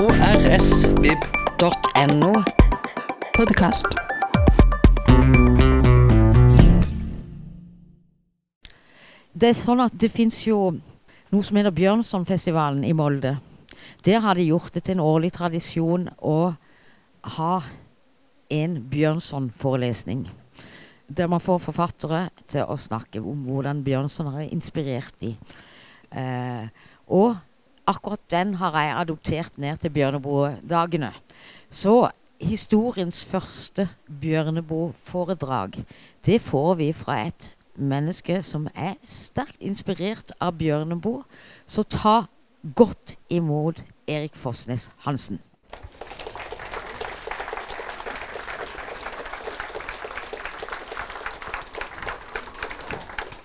[0.00, 1.64] krsvib.no.
[3.36, 3.84] Podkast.
[9.36, 13.34] Det er sånn at det fins jo noe som heter Bjørnsonfestivalen i Molde.
[14.06, 16.56] Der har de gjort det til en årlig tradisjon å
[17.36, 17.54] ha
[18.56, 20.24] en Bjørnson-forelesning.
[21.12, 25.36] Der man får forfattere til å snakke om hvordan Bjørnson har inspirert dem.
[26.08, 26.64] Eh,
[27.12, 27.36] og
[27.90, 31.12] akkurat den har jeg adoptert ned til Bjørneboe-dagene.
[31.70, 33.88] Så historiens første
[34.22, 35.82] Bjørneboe-foredrag,
[36.26, 41.22] det får vi fra et menneske som er sterkt inspirert av Bjørneboe.
[41.66, 42.22] Så ta
[42.76, 45.40] godt imot Erik Fossnes Hansen.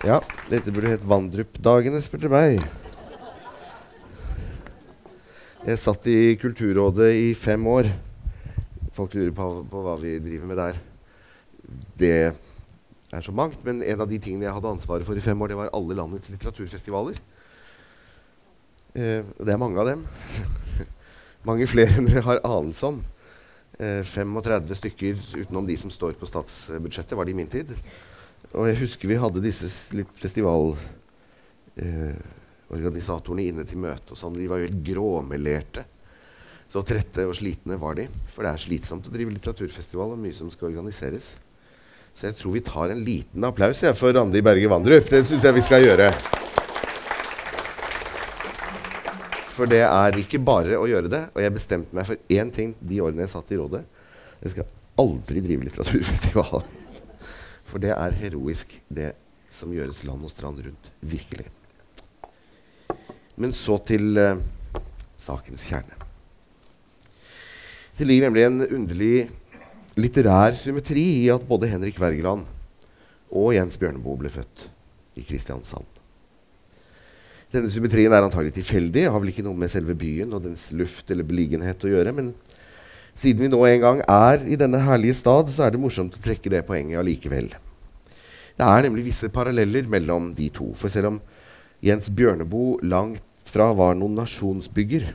[0.05, 0.19] Ja,
[0.51, 2.84] dette burde hett Vandrup-dagene, spør du meg.
[5.65, 7.87] Jeg satt i Kulturrådet i fem år.
[8.93, 10.75] Folk lurer på, på hva vi driver med der.
[11.97, 15.41] Det er så mangt, men en av de tingene jeg hadde ansvaret for i fem
[15.41, 17.17] år, det var alle landets litteraturfestivaler.
[18.93, 20.05] Eh, det er mange av dem.
[21.49, 23.01] mange flere enn dere har anelse om.
[23.81, 27.73] Eh, 35 stykker utenom de som står på statsbudsjettet, var det i min tid.
[28.53, 30.75] Og jeg husker vi hadde disse litt festival...
[31.81, 34.11] eh, inne til møte.
[34.11, 34.33] og sånn.
[34.33, 35.85] De var jo helt gråmelerte.
[36.67, 38.07] Så trette og slitne var de.
[38.33, 41.35] For det er slitsomt å drive litteraturfestival og mye som skal organiseres.
[42.15, 45.09] Så jeg tror vi tar en liten applaus jeg, for Randi Berge Vandrup.
[45.09, 46.09] Det syns jeg vi skal gjøre.
[49.55, 51.21] For det er ikke bare å gjøre det.
[51.35, 53.83] Og jeg bestemte meg for én ting de årene jeg satt i rådet.
[54.41, 56.65] Jeg skal aldri drive litteraturfestival.
[57.67, 59.13] For det er heroisk, det
[59.51, 60.91] som gjøres land og strand rundt.
[61.03, 61.47] Virkelig.
[63.35, 64.39] Men så til uh,
[65.19, 65.97] sakens kjerne.
[67.95, 69.15] Det ligger nemlig en underlig
[69.95, 72.43] litterær symmetri i at både Henrik Wergeland
[73.31, 74.67] og Jens Bjørneboe ble født
[75.19, 75.87] i Kristiansand.
[77.55, 81.11] Denne symmetrien er antagelig tilfeldig, har vel ikke noe med selve byen og dens luft
[81.13, 82.11] eller beliggenhet å gjøre.
[82.15, 82.33] Men
[83.15, 86.23] siden vi nå en gang er i denne herlige stad, så er det morsomt å
[86.23, 87.47] trekke det poenget allikevel.
[88.55, 90.73] Det er nemlig visse paralleller mellom de to.
[90.75, 91.21] For selv om
[91.83, 93.23] Jens Bjørneboe langt
[93.55, 95.07] fra var noen nasjonsbygger,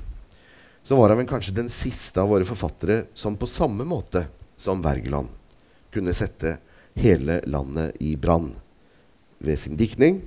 [0.82, 4.24] så var han vel kanskje den siste av våre forfattere som på samme måte
[4.56, 5.28] som Wergeland
[5.92, 6.56] kunne sette
[6.96, 8.54] hele landet i brann.
[9.44, 10.22] Ved sin diktning,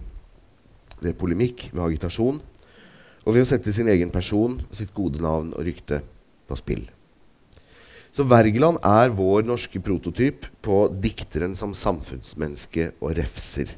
[1.01, 2.37] ved polemikk, ved agitasjon
[3.23, 6.03] og ved å sette sin egen person sitt gode navn og rykte
[6.45, 6.85] på spill.
[8.13, 13.73] Så Wergeland er vår norske prototyp på dikteren som samfunnsmenneske og refser.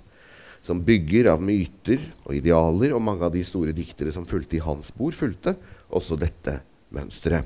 [0.65, 4.63] Som bygger av myter og idealer, og mange av de store diktere som fulgte i
[4.65, 5.53] hans spor, fulgte
[5.93, 6.57] også dette
[6.95, 7.45] mønsteret.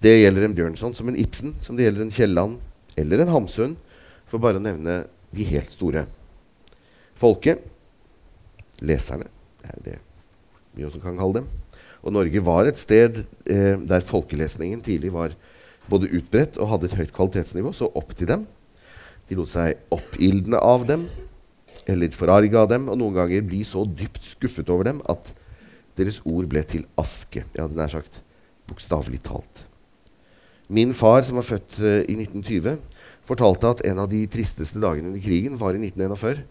[0.00, 2.56] Det gjelder en Bjørnson som en Ibsen, som det gjelder en Kielland
[3.00, 3.76] eller en Hamsun,
[4.24, 5.02] for bare å nevne
[5.36, 6.06] de helt store.
[7.20, 7.60] Folket,
[8.80, 9.28] leserne,
[9.60, 9.98] det er det
[10.72, 11.48] vi også kan kalle dem.
[12.00, 15.34] Og Norge var et sted eh, der folkelesningen tidlig var
[15.90, 18.46] både utbredt og hadde et høyt kvalitetsnivå, så opp til dem.
[19.28, 21.04] De lot seg oppildne av dem,
[21.88, 25.32] eller forarga av dem, og noen ganger bli så dypt skuffet over dem at
[25.98, 27.44] deres ord ble til aske.
[27.56, 28.20] Ja, det nær sagt
[28.70, 29.64] bokstavelig talt.
[30.70, 32.78] Min far, som var født uh, i 1920,
[33.26, 36.44] fortalte at en av de tristeste dagene under krigen var i 1941,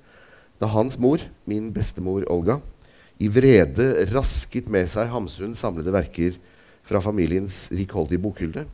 [0.59, 2.59] da hans mor, min bestemor Olga,
[3.19, 6.35] i vrede rasket med seg Hamsuns samlede verker
[6.87, 8.65] fra familiens rikholdige bokhylle,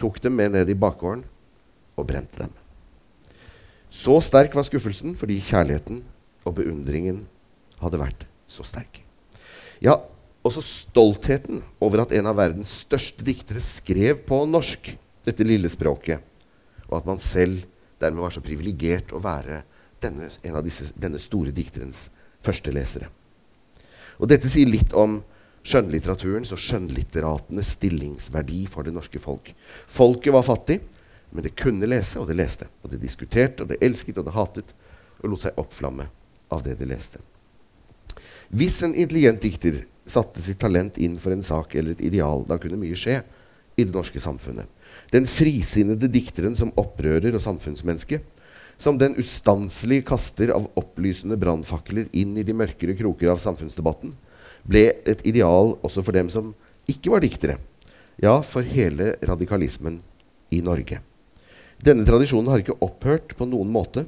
[0.00, 1.24] tok dem med ned i bakgården
[1.96, 2.59] og brente dem.
[3.90, 6.04] Så sterk var skuffelsen fordi kjærligheten
[6.46, 7.24] og beundringen
[7.80, 9.02] hadde vært så sterk.
[9.82, 9.98] Ja,
[10.46, 14.92] også stoltheten over at en av verdens største diktere skrev på norsk,
[15.26, 16.22] dette lille språket,
[16.88, 17.66] og at man selv
[18.00, 19.60] dermed var så privilegert å være
[20.00, 22.06] denne, en av disse, denne store dikterens
[22.40, 23.10] første lesere.
[24.20, 25.18] Og dette sier litt om
[25.60, 29.52] skjønnlitteraturens og skjønnlitteratenes stillingsverdi for det norske folk.
[29.88, 30.80] Folket var fattig,
[31.30, 32.66] men det kunne lese, og det leste.
[32.82, 34.74] Og det diskuterte, og det elsket, og det hatet,
[35.20, 36.08] og lot seg oppflamme
[36.50, 37.20] av det det leste.
[38.50, 42.44] Hvis en intelligent dikter satte sitt talent inn for en sak eller et ideal.
[42.48, 43.20] Da kunne mye skje
[43.76, 44.68] i det norske samfunnet.
[45.14, 48.20] Den frisinnede dikteren som opprører og samfunnsmenneske.
[48.80, 54.14] Som den ustanselige kaster av opplysende brannfakler inn i de mørkere kroker av samfunnsdebatten.
[54.64, 56.54] Ble et ideal også for dem som
[56.90, 57.58] ikke var diktere.
[58.20, 60.00] Ja, for hele radikalismen
[60.52, 61.00] i Norge.
[61.80, 64.04] Denne tradisjonen har ikke opphørt på noen måte.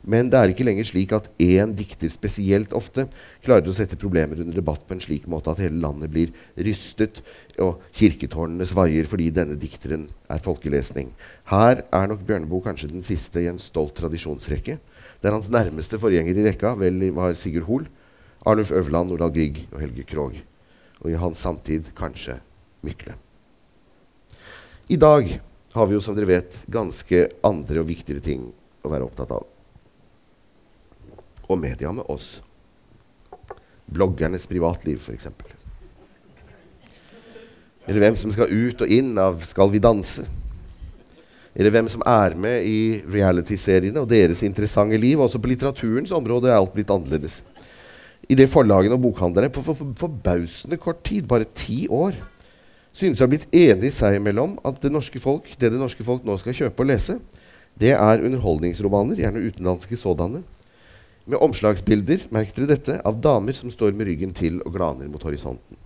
[0.00, 3.04] Men det er ikke lenger slik at én dikter spesielt ofte
[3.44, 7.20] klarer å sette problemer under debatt på en slik måte at hele landet blir rystet
[7.60, 11.10] og kirketårnene svaier fordi denne dikteren er folkelesning.
[11.52, 14.78] Her er nok Bjørneboe kanskje den siste i en stolt tradisjonsrekke,
[15.20, 17.86] der hans nærmeste forgjenger i rekka vel var Sigurd Hoel,
[18.48, 20.40] Arnulf Øverland, Nordahl Grieg og Helge Krogh.
[21.04, 22.40] Og i hans samtid kanskje
[22.80, 23.12] Mykle.
[24.88, 25.28] I dag
[25.72, 28.48] har vi jo, som dere vet, ganske andre og viktigere ting
[28.82, 29.46] å være opptatt av
[31.50, 32.38] og media med oss.
[33.90, 35.26] Bloggernes privatliv, f.eks.
[37.88, 40.22] Eller hvem som skal ut og inn av Skal vi danse?
[41.50, 45.18] Eller hvem som er med i reality-seriene og deres interessante liv.
[45.18, 47.40] Også på litteraturens område er alt blitt annerledes.
[48.30, 52.14] I det forlagene og bokhandlerne på for, for, forbausende kort tid, bare ti år,
[52.92, 56.24] synes å ha blitt enige seg imellom at det norske folk, det det norske folk
[56.26, 57.18] nå skal kjøpe og lese,
[57.80, 60.42] det er underholdningsromaner, gjerne utenlandske sådanne,
[61.30, 65.22] med omslagsbilder merk dere dette, av damer som står med ryggen til og glaner mot
[65.22, 65.78] horisonten.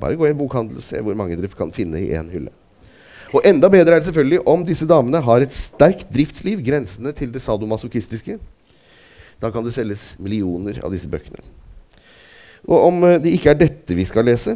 [0.00, 2.52] Bare gå i en bokhandel og se hvor mange dere kan finne i én hylle.
[3.34, 7.32] Og enda bedre er det selvfølgelig om disse damene har et sterkt driftsliv grensende til
[7.34, 8.38] det sadomasochistiske.
[9.42, 11.42] Da kan det selges millioner av disse bøkene.
[12.64, 14.54] Og om eh, det ikke er dette vi skal lese,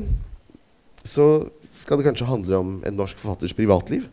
[1.06, 1.48] så
[1.78, 4.06] skal det kanskje handle om en norsk forfatters privatliv.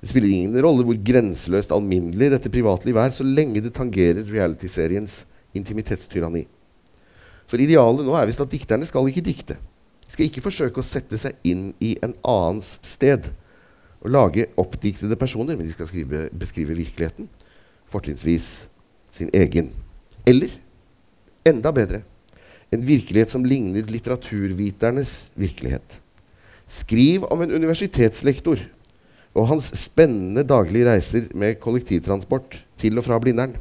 [0.00, 5.24] Det spiller ingen rolle hvor grenseløst alminnelig dette privatlivet er, så lenge det tangerer realityseriens
[5.56, 6.46] intimitetstyranni.
[7.50, 9.58] For idealet nå er visst at dikterne skal ikke dikte.
[10.06, 13.28] De skal ikke forsøke å sette seg inn i en annens sted
[14.00, 17.28] og lage oppdiktede personer, men de skal skrive, beskrive virkeligheten.
[17.90, 18.68] Fortrinnsvis
[19.12, 19.74] sin egen.
[20.28, 20.54] Eller
[21.44, 22.04] enda bedre
[22.70, 25.98] en virkelighet som ligner litteraturviternes virkelighet.
[26.70, 28.60] Skriv om en universitetslektor
[29.34, 33.56] og hans spennende daglige reiser med kollektivtransport til og fra Blindern.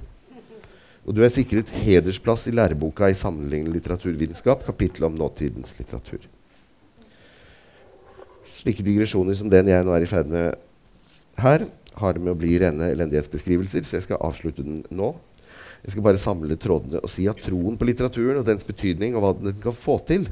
[1.09, 6.21] Og du er sikret hedersplass i læreboka i sammenlignende litteraturvitenskap, kapittel om nåtidens litteratur.
[8.59, 10.53] Slike digresjoner som den jeg nå er i ferd med
[11.39, 11.65] her,
[11.99, 15.13] har med å bli rene elendighetsbeskrivelser, så jeg skal avslutte den nå.
[15.81, 19.23] Jeg skal bare samle trådene og si at troen på litteraturen og dens betydning og
[19.23, 20.27] hva den kan få til,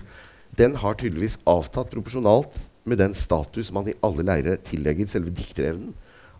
[0.57, 2.55] den har tydeligvis avtatt proporsjonalt
[2.87, 5.91] med den status man i alle leire tillegger selve dikterevnen,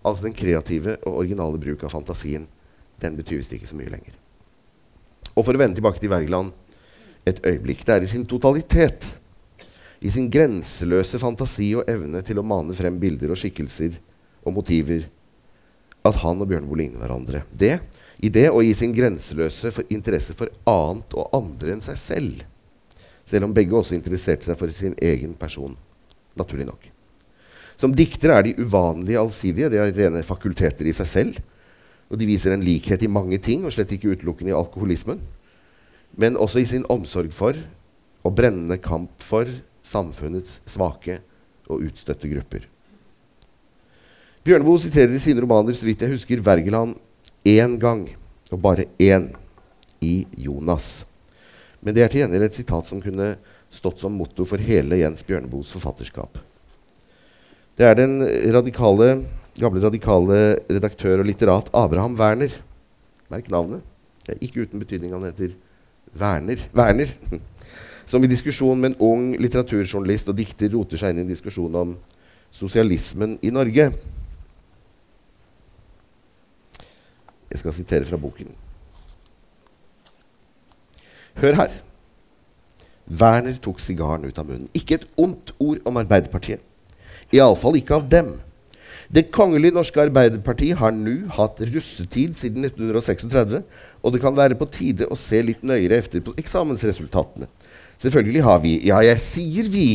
[0.02, 2.48] altså den kreative og originale bruk av fantasien,
[3.02, 4.16] den betyr visst ikke så mye lenger.
[5.36, 6.56] Og for å vende tilbake til Wergeland
[7.28, 7.84] et øyeblikk.
[7.86, 9.08] Det er i sin totalitet,
[10.00, 13.98] i sin grenseløse fantasi og evne til å mane frem bilder og skikkelser
[14.46, 15.08] og motiver,
[16.08, 17.44] at han og Bjørneboe ligner hverandre.
[17.52, 17.80] Det,
[18.24, 22.46] I det og i sin grenseløse interesse for annet og andre enn seg selv.
[23.27, 25.75] Selv om begge også interesserte seg for sin egen person
[26.38, 26.85] naturlig nok.
[27.77, 29.69] Som diktere er de uvanlige allsidige.
[29.69, 31.41] De har rene fakulteter i seg selv.
[32.07, 35.19] Og de viser en likhet i mange ting, og slett ikke utelukkende i alkoholismen.
[36.18, 37.57] Men også i sin omsorg for
[38.25, 39.50] og brennende kamp for
[39.85, 41.19] samfunnets svake
[41.68, 42.65] og utstøtte grupper.
[44.47, 46.95] Bjørneboe siterer i sine romaner så vidt jeg husker, Wergeland
[47.47, 48.07] én gang,
[48.51, 49.33] og bare én,
[50.01, 51.03] i 'Jonas'.
[51.81, 53.35] Men det er til gjengjeld et sitat som kunne
[53.74, 56.39] stått som motto for hele Jens Bjørneboes forfatterskap.
[57.77, 58.21] Det er den
[58.56, 59.12] radikale,
[59.59, 62.56] gamle radikale redaktør og litterat Abraham Werner.
[63.29, 63.83] Merk navnet.
[64.25, 65.53] Det er ikke uten betydning han heter
[66.18, 66.63] Werner.
[66.74, 67.13] Werner.
[68.09, 71.75] Som i diskusjon med en ung litteraturjournalist og dikter roter seg inn i en diskusjon
[71.75, 71.98] om
[72.55, 73.91] sosialismen i Norge.
[77.51, 78.50] Jeg skal sitere fra boken.
[81.38, 81.74] Hør her.
[83.08, 84.70] Werner tok sigaren ut av munnen.
[84.75, 86.63] Ikke et ondt ord om Arbeiderpartiet.
[87.36, 88.34] Iallfall ikke av dem.
[89.13, 93.62] Det kongelige norske Arbeiderpartiet har nå hatt russetid siden 1936,
[94.01, 97.48] og det kan være på tide å se litt nøyere efter på eksamensresultatene.
[98.01, 99.89] Selvfølgelig har vi Ja, jeg sier vi.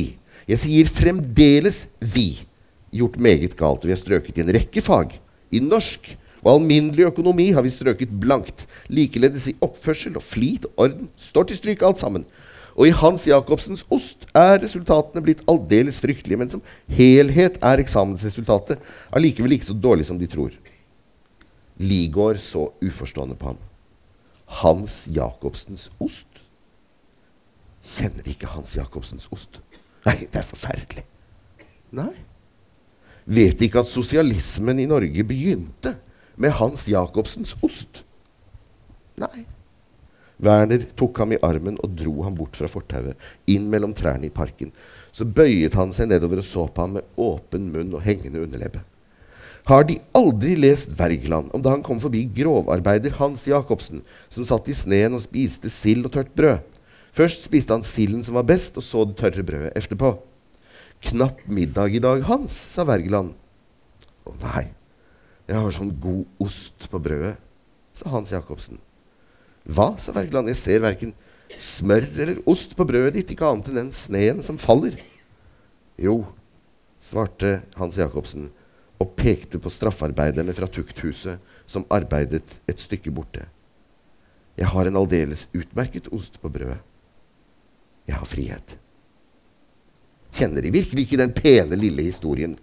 [0.46, 2.46] Jeg sier fremdeles vi.
[2.94, 3.82] Gjort meget galt.
[3.82, 5.18] Og vi har strøket i en rekke fag.
[5.52, 8.66] I norsk og alminnelig økonomi har vi strøket blankt.
[8.90, 11.10] Likeledes i oppførsel og flit og orden.
[11.16, 12.26] Står til stryk alt sammen.
[12.74, 18.80] Og i Hans Jacobsens ost er resultatene blitt aldeles fryktelige, men som helhet er eksamensresultatet
[19.12, 20.54] allikevel ikke så dårlig som de tror.
[21.82, 23.60] Ligård så uforstående på ham.
[24.62, 26.42] Hans Jacobsens ost?
[27.94, 29.60] Kjenner ikke Hans Jacobsens ost?
[30.06, 31.04] Nei, det er forferdelig.
[31.94, 32.12] Nei.
[33.28, 35.94] Vet ikke at sosialismen i Norge begynte
[36.42, 38.02] med Hans Jacobsens ost?
[39.20, 39.46] Nei.
[40.42, 43.14] Werner tok ham i armen og dro ham bort fra fortauet,
[43.46, 44.72] inn mellom trærne i parken.
[45.14, 48.82] Så bøyet han seg nedover og så på ham med åpen munn og hengende underlebbe.
[49.70, 54.66] Har de aldri lest Wergeland om da han kom forbi grovarbeider Hans Jacobsen, som satt
[54.66, 56.58] i sneen og spiste sild og tørt brød?
[57.14, 60.16] Først spiste han silden som var best, og så det tørre brødet etterpå.
[61.06, 63.36] Knapp middag i dag, Hans, sa Wergeland.
[64.26, 64.70] Å nei,
[65.48, 67.36] jeg har sånn god ost på brødet,
[67.96, 68.80] sa Hans Jacobsen.
[69.68, 71.12] Hva, sa Wergeland, jeg ser verken
[71.58, 74.96] smør eller ost på brødet ditt, ikke annet enn den sneen som faller.
[76.00, 76.22] Jo,
[77.02, 78.48] svarte Hans Jacobsen
[79.02, 83.44] og pekte på straffarbeiderne fra tukthuset som arbeidet et stykke borte.
[84.56, 86.80] Jeg har en aldeles utmerket ost på brødet.
[88.06, 88.76] Jeg har frihet.
[90.32, 92.56] Kjenner De virkelig ikke den pene, lille historien?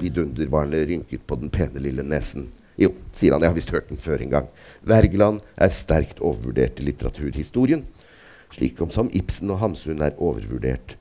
[0.00, 2.48] Vidunderbarnet rynket på den pene, lille nesen.
[2.80, 4.48] Jo, sier han, jeg har visst hørt den før en gang.
[4.86, 7.84] Wergeland er sterkt overvurdert i litteraturhistorien,
[8.54, 10.96] slik om som Ibsen og Hamsun er overvurdert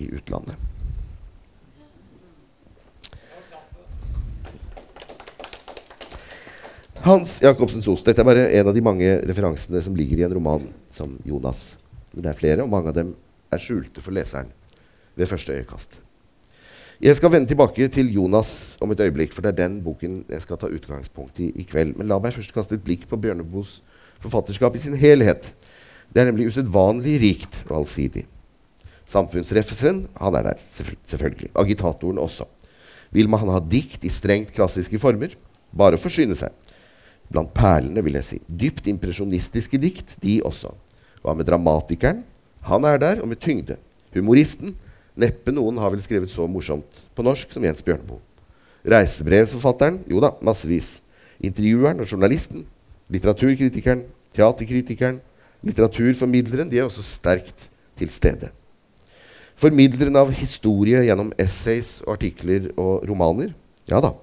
[0.00, 0.58] i utlandet.
[7.00, 8.04] Hans Jacobsens ost.
[8.04, 11.78] Dette er bare en av de mange referansene som ligger i en roman som Jonas.
[12.12, 13.14] Men det er flere, og mange av dem
[13.48, 14.52] er skjulte for leseren
[15.16, 15.96] ved første øyekast.
[17.00, 20.42] Jeg skal vende tilbake til Jonas om et øyeblikk, for det er den boken jeg
[20.44, 21.94] skal ta utgangspunkt i i kveld.
[21.96, 23.78] Men la meg først kaste et blikk på Bjørneboes
[24.20, 25.48] forfatterskap i sin helhet.
[26.12, 28.26] Det er nemlig usedvanlig rikt og allsidig.
[29.08, 30.60] Samfunnsrefseren han er der,
[31.08, 31.48] selvfølgelig.
[31.56, 32.44] Agitatoren også.
[33.16, 35.32] Vil man ha dikt i strengt klassiske former?
[35.72, 36.52] Bare å forsyne seg
[37.32, 38.42] blant perlene, vil jeg si.
[38.44, 40.76] Dypt impresjonistiske dikt, de også.
[41.24, 42.20] Hva med dramatikeren?
[42.68, 43.80] Han er der, og med tyngde.
[44.12, 44.76] Humoristen?
[45.18, 48.20] Neppe noen har vel skrevet så morsomt på norsk som Jens Bjørneboe.
[48.86, 50.00] Reisebrevsforfatteren?
[50.08, 51.00] Jo da, massevis.
[51.42, 52.64] Intervjueren og journalisten?
[53.12, 54.06] Litteraturkritikeren?
[54.36, 55.20] Teaterkritikeren?
[55.66, 56.70] Litteraturformidleren?
[56.70, 58.52] De er også sterkt til stede.
[59.60, 63.52] Formidleren av historie gjennom essays og artikler og romaner?
[63.90, 64.14] Ja da.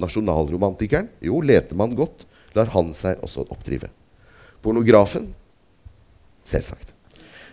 [0.00, 1.08] Nasjonalromantikeren?
[1.24, 3.88] Jo, leter man godt, lar han seg også oppdrive.
[4.64, 5.30] Pornografen?
[6.48, 6.91] Selvsagt.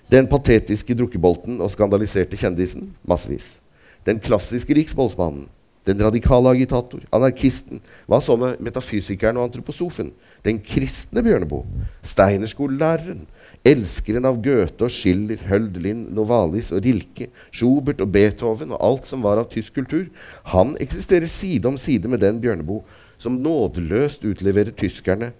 [0.09, 2.87] Den patetiske drukkebolten og skandaliserte kjendisen?
[3.05, 3.59] Massevis.
[4.07, 5.43] Den klassiske riksmålsmannen?
[5.85, 7.03] Den radikale agitator?
[7.13, 7.77] Anarkisten?
[8.09, 10.09] Hva så med metafysikeren og antroposofen?
[10.41, 11.85] Den kristne Bjørneboe?
[12.01, 13.27] Steinerskolelæreren?
[13.69, 19.21] Elskeren av Goethe og Schiller, Hölderlin, Novalis og Rilke, Schubert og Beethoven og alt som
[19.21, 20.09] var av tysk kultur?
[20.55, 22.81] Han eksisterer side om side med den Bjørneboe
[23.21, 25.35] som nådeløst utleverer tyskerne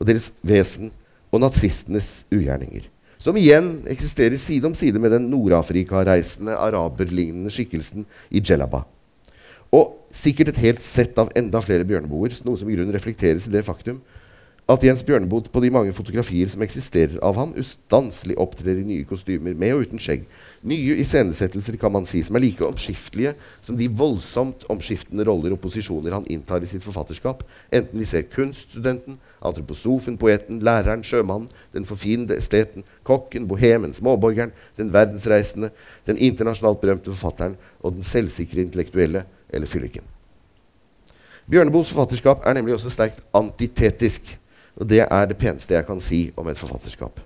[0.00, 0.94] og deres vesen
[1.28, 2.93] og nazistenes ugjerninger.
[3.24, 8.82] Som igjen eksisterer side om side med den Nord-Afrika-reisende araberlignende skikkelsen i Djellaba.
[9.72, 13.54] Og sikkert et helt sett av enda flere bjørneboer, noe som i grunnen reflekteres i
[13.54, 14.02] det faktum
[14.64, 19.04] at Jens Bjørneboe på de mange fotografier som eksisterer av han, ustanselig opptrer i nye
[19.04, 20.22] kostymer, med og uten skjegg.
[20.64, 25.60] Nye iscenesettelser, kan man si, som er like omskiftelige som de voldsomt omskiftende roller og
[25.60, 27.42] posisjoner han inntar i sitt forfatterskap,
[27.76, 34.94] enten vi ser kunststudenten, antroposofen, poeten, læreren, sjømannen, den forfinede esteten, kokken, bohemen, småborgeren, den
[34.94, 35.74] verdensreisende,
[36.08, 40.08] den internasjonalt berømte forfatteren og den selvsikre intellektuelle eller fylliken.
[41.52, 44.38] Bjørneboes forfatterskap er nemlig også sterkt antitetisk.
[44.80, 47.20] Og det er det peneste jeg kan si om et forfatterskap.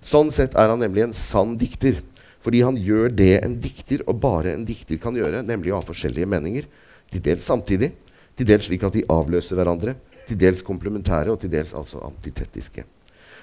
[0.00, 2.00] Sånn sett er han nemlig en sann dikter.
[2.40, 5.84] Fordi han gjør det en dikter, og bare en dikter, kan gjøre, nemlig å ha
[5.84, 6.68] forskjellige meninger.
[7.12, 7.90] Til dels samtidig,
[8.38, 9.98] til dels slik at de avløser hverandre.
[10.28, 12.86] Til dels komplementære, og til dels altså antitetiske.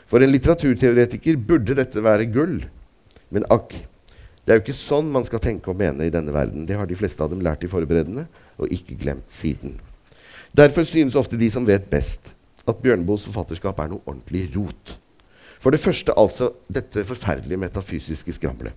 [0.10, 2.62] For en litteraturteoretiker burde dette være gull.
[3.30, 3.76] Men akk,
[4.48, 6.66] det er jo ikke sånn man skal tenke og mene i denne verden.
[6.66, 8.26] Det har de fleste av dem lært i forberedende,
[8.58, 9.76] og ikke glemt siden.
[10.58, 12.32] Derfor synes ofte de som vet best,
[12.68, 14.98] at Bjørneboes forfatterskap er noe ordentlig rot.
[15.58, 18.76] For det første altså dette forferdelige metafysiske skramlet.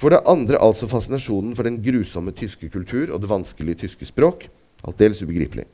[0.00, 4.46] For det andre altså fascinasjonen for den grusomme tyske kultur og det vanskelige tyske språk.
[4.86, 5.66] Aldeles ubegripelig.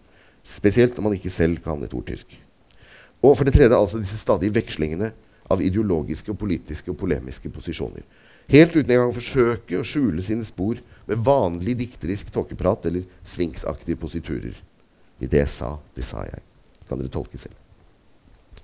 [0.42, 2.32] Spesielt når man ikke selv kan et ord tysk.
[3.22, 5.12] Og for det tredje altså disse stadige vekslingene
[5.50, 8.02] av ideologiske og politiske og polemiske posisjoner.
[8.50, 13.98] Helt uten engang å forsøke å skjule sine spor med vanlig dikterisk tåkeprat eller svinksaktige
[13.98, 14.58] positurer.
[15.22, 16.45] I det sa, det sa jeg
[16.88, 17.54] kan dere tolke selv.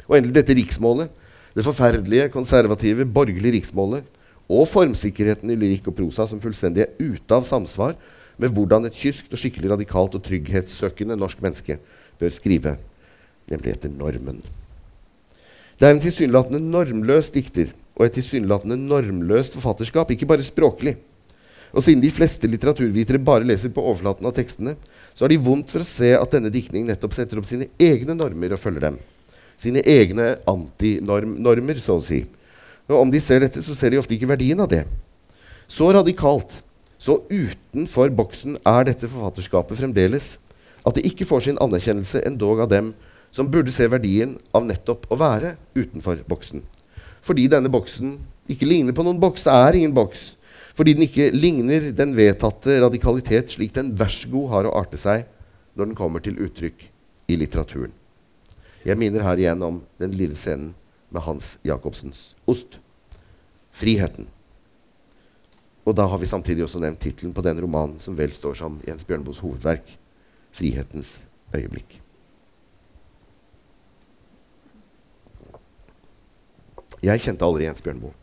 [0.08, 1.12] Og endelig dette riksmålet.
[1.52, 4.06] Det forferdelige, konservative, borgerlige riksmålet.
[4.52, 7.94] Og formsikkerheten i lyrikk og prosa som fullstendig er ute av samsvar
[8.40, 11.78] med hvordan et kyskt og skikkelig radikalt og trygghetssøkende norsk menneske
[12.20, 12.76] bør skrive,
[13.50, 14.42] nemlig etter normen.
[15.78, 20.96] Det er en tilsynelatende normløs dikter og et tilsynelatende normløst forfatterskap, ikke bare språklig.
[21.72, 24.74] Og siden de fleste litteraturvitere bare leser på overflaten av tekstene,
[25.14, 28.16] så har de vondt for å se at denne diktningen nettopp setter opp sine egne
[28.16, 28.98] normer og følger dem.
[29.60, 32.24] Sine egne antinormer, så å si.
[32.90, 34.82] Og om de ser dette, så ser de ofte ikke verdien av det.
[35.70, 36.58] Så radikalt,
[37.00, 40.36] så utenfor boksen er dette forfatterskapet fremdeles.
[40.84, 42.92] At det ikke får sin anerkjennelse endog av dem
[43.32, 46.60] som burde se verdien av nettopp å være utenfor boksen.
[47.24, 48.18] Fordi denne boksen
[48.50, 49.46] ikke ligner på noen boks.
[49.46, 50.32] Det er ingen boks.
[50.72, 55.26] Fordi den ikke ligner den vedtatte radikalitet slik den god har å arte seg
[55.74, 56.86] når den kommer til uttrykk
[57.28, 57.92] i litteraturen.
[58.84, 60.72] Jeg minner her igjen om den lille scenen
[61.12, 62.78] med Hans Jacobsens ost.
[63.72, 64.26] Friheten.
[65.84, 68.80] Og da har vi samtidig også nevnt tittelen på den romanen som vel står som
[68.86, 69.98] Jens Bjørneboes hovedverk,
[70.52, 71.20] 'Frihetens
[71.54, 71.98] øyeblikk'.
[77.02, 78.14] Jeg kjente aldri Jens Bjørneboe,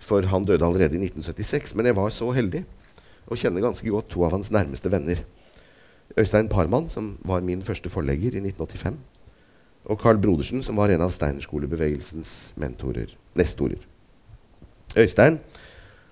[0.00, 1.74] for han døde allerede i 1976.
[1.76, 2.64] Men jeg var så heldig
[3.30, 5.22] å kjenne ganske godt to av hans nærmeste venner.
[6.18, 8.96] Øystein Parmann, som var min første forlegger i 1985,
[9.90, 13.78] og Carl Brodersen, som var en av Steinerskolebevegelsens mentorer, nestorer.
[14.98, 15.38] Øystein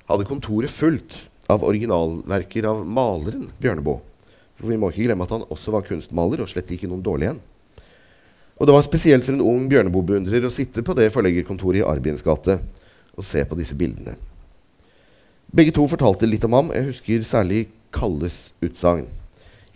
[0.08, 1.16] hadde kontoret fullt
[1.50, 4.00] av originalverker av maleren Bjørneboe.
[4.58, 7.32] For vi må ikke glemme at han også var kunstmaler, og slett ikke noen dårlig
[7.32, 7.40] en.
[8.58, 12.24] Og det var spesielt for en ung Bjørneboe-beundrer å sitte på det forleggerkontoret i Arbiens
[12.26, 12.58] gate
[13.18, 14.14] og se på disse bildene.
[15.54, 16.72] Begge to fortalte litt om ham.
[16.76, 19.08] Jeg husker særlig Kalles utsagn.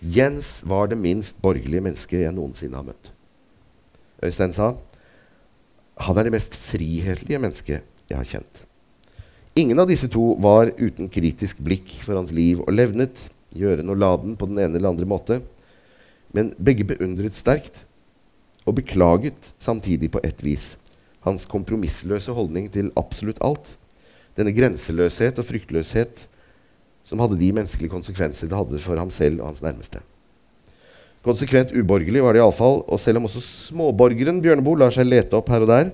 [0.03, 3.13] Jens var det minst borgerlige mennesket jeg noensinne har møtt.
[4.23, 4.75] Øystein sa
[6.03, 8.63] han er det mest frihetlige mennesket jeg har kjent.
[9.55, 13.13] Ingen av disse to var uten kritisk blikk for hans liv og levnet,
[13.53, 15.43] gjøre og laden på den ene eller andre måte.
[16.33, 17.85] Men begge beundret sterkt,
[18.65, 20.77] og beklaget samtidig på ett vis
[21.27, 23.75] hans kompromissløse holdning til absolutt alt.
[24.39, 26.27] Denne grenseløshet og fryktløshet
[27.07, 30.01] som hadde de menneskelige konsekvenser det hadde for ham selv og hans nærmeste.
[31.23, 35.51] Konsekvent uborgerlig var det iallfall, og selv om også småborgeren Bjørneboe lar seg lete opp
[35.53, 35.93] her og der,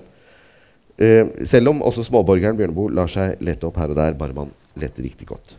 [0.99, 4.49] Eh, selv om også småborgeren Bjørneboe lar seg lete opp her og der, bare man
[4.79, 5.55] leter riktig godt.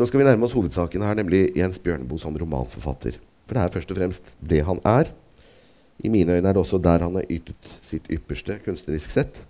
[0.00, 3.18] Nå skal vi nærme oss hovedsaken her, nemlig Jens Bjørneboe som romanforfatter.
[3.44, 5.10] For det er først og fremst det han er.
[6.04, 9.40] I mine øyne er det også der han har ytet sitt ypperste kunstnerisk sett.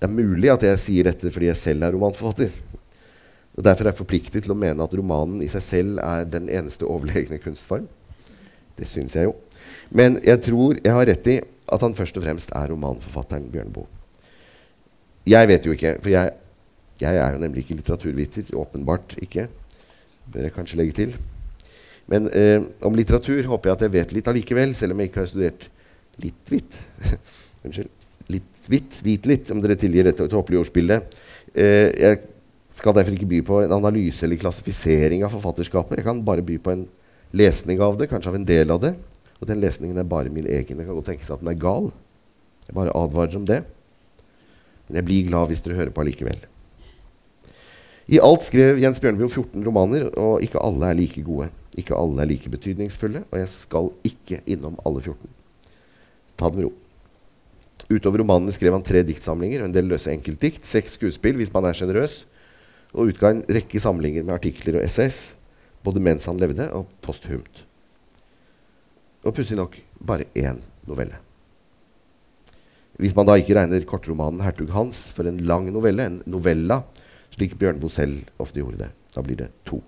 [0.00, 2.50] Det er mulig at jeg sier dette fordi jeg selv er romanforfatter.
[3.56, 6.48] Og Derfor er jeg forpliktet til å mene at romanen i seg selv er den
[6.48, 7.86] eneste overlegne kunstform.
[8.78, 9.34] Det syns jeg jo.
[9.92, 13.86] Men jeg tror jeg har rett i at han først og fremst er romanforfatteren Bjørneboe.
[15.28, 16.32] Jeg vet jo ikke, for jeg,
[17.02, 18.54] jeg er jo nemlig ikke litteraturviter.
[18.56, 19.46] Åpenbart ikke.
[20.32, 21.14] Bør jeg kanskje legge til.
[22.10, 25.22] Men eh, om litteratur håper jeg at jeg vet litt allikevel, selv om jeg ikke
[25.22, 25.66] har studert
[26.20, 26.78] litt hvitt.
[27.64, 27.92] Unnskyld.
[28.30, 31.18] Litt hvitt, hvit litt, om dere tilgir dette tåpelige ordspillet.
[31.54, 32.20] Eh, jeg
[32.80, 35.98] skal derfor ikke by på en analyse eller klassifisering av forfatterskapet.
[36.00, 36.84] Jeg kan bare by på en
[37.36, 38.94] lesning av det, kanskje av en del av det.
[39.40, 40.78] Og den lesningen er bare min egen.
[40.78, 41.90] Det kan godt tenkes at den er gal.
[42.66, 43.62] Jeg bare advarer om det.
[44.88, 46.42] Men jeg blir glad hvis dere hører på allikevel.
[48.10, 51.46] I alt skrev Jens Bjørneboe 14 romaner, og ikke alle er like gode.
[51.80, 55.34] Ikke alle er like betydningsfulle, og jeg skal ikke innom alle 14.
[56.36, 56.74] Ta det med ro.
[57.90, 61.74] Utover romanene skrev han tre diktsamlinger en del løse enkeltdikt, seks skuespill hvis man er
[61.78, 62.22] sjenerøs,
[62.94, 65.32] og utga en rekke samlinger med artikler og essays,
[65.86, 67.64] både mens han levde, og posthumt.
[69.24, 71.18] Og pussig nok bare én novelle.
[73.00, 76.82] Hvis man da ikke regner kortromanen 'Hertug Hans' for en lang novelle, en novella,
[77.32, 78.90] slik Bjørneboe selv ofte gjorde det.
[79.14, 79.80] Da blir det to.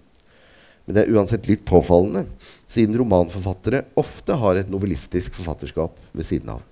[0.85, 2.25] Men det er uansett litt påfallende,
[2.71, 6.63] siden romanforfattere ofte har et novellistisk forfatterskap ved siden av.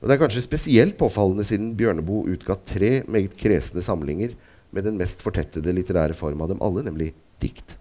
[0.00, 4.34] Og Det er kanskje spesielt påfallende siden Bjørneboe utga tre meget kresne samlinger
[4.74, 7.76] med den mest fortettede litterære form av dem alle, nemlig dikt.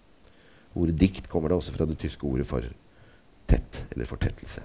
[0.73, 2.65] Ordet dikt kommer da også fra det tyske ordet for
[3.49, 4.63] tett eller fortettelse.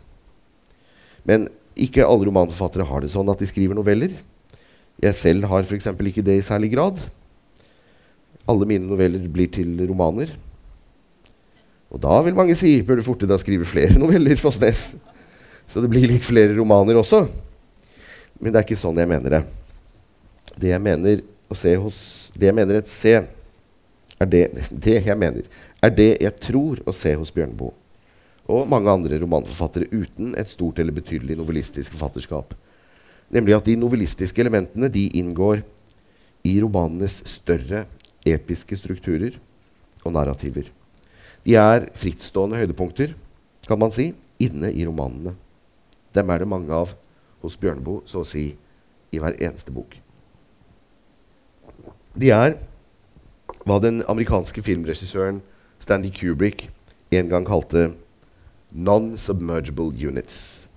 [1.29, 1.49] Men
[1.79, 4.15] ikke alle romanforfattere har det sånn at de skriver noveller.
[5.03, 5.91] Jeg selv har f.eks.
[5.93, 7.01] ikke det i særlig grad.
[8.49, 10.33] Alle mine noveller blir til romaner.
[11.89, 14.93] Og da vil mange si bør du forte deg å skrive flere noveller, Fossnes.
[15.69, 17.25] Så det blir litt flere romaner også.
[18.39, 19.43] Men det er ikke sånn jeg mener det.
[20.59, 21.25] Det jeg mener
[21.81, 21.99] hos
[22.37, 23.15] Det jeg mener et se,
[24.19, 24.45] er det,
[24.85, 25.45] det jeg mener,
[25.81, 27.75] er det jeg tror å se hos Bjørneboe
[28.49, 32.55] og mange andre romanforfattere uten et stort eller betydelig novellistisk forfatterskap.
[33.29, 35.61] Nemlig at de novellistiske elementene de inngår
[36.49, 37.85] i romanenes større
[38.25, 39.37] episke strukturer
[40.01, 40.71] og narrativer.
[41.49, 43.15] De er frittstående høydepunkter,
[43.65, 45.33] kan man si, inne i romanene.
[46.13, 46.93] Dem er det mange av
[47.41, 48.51] hos Bjørneboe, så å si
[49.09, 49.97] i hver eneste bok.
[52.19, 52.59] De er
[53.65, 55.41] hva den amerikanske filmregissøren
[55.81, 56.67] Stanley Kubrick
[57.17, 57.95] en gang kalte
[58.69, 60.69] non-submergible units.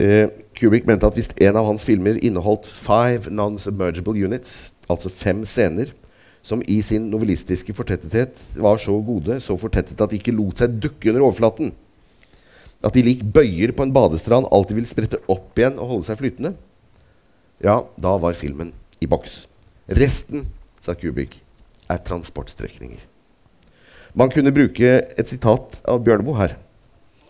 [0.00, 0.26] Uh,
[0.58, 5.92] Kubrick mente at hvis en av hans filmer inneholdt five non-submergible units, altså fem scener,
[6.42, 10.78] som i sin novelistiske fortettethet var så gode, så fortettet at de ikke lot seg
[10.80, 11.74] dukke under overflaten.
[12.80, 16.20] At de lik bøyer på en badestrand alltid vil sprette opp igjen og holde seg
[16.20, 16.54] flytende.
[17.60, 18.72] Ja, da var filmen
[19.04, 19.44] i boks.
[19.92, 20.46] Resten,
[20.80, 21.36] sa Kubik,
[21.92, 23.02] er transportstrekninger.
[24.16, 26.56] Man kunne bruke et sitat av Bjørneboe her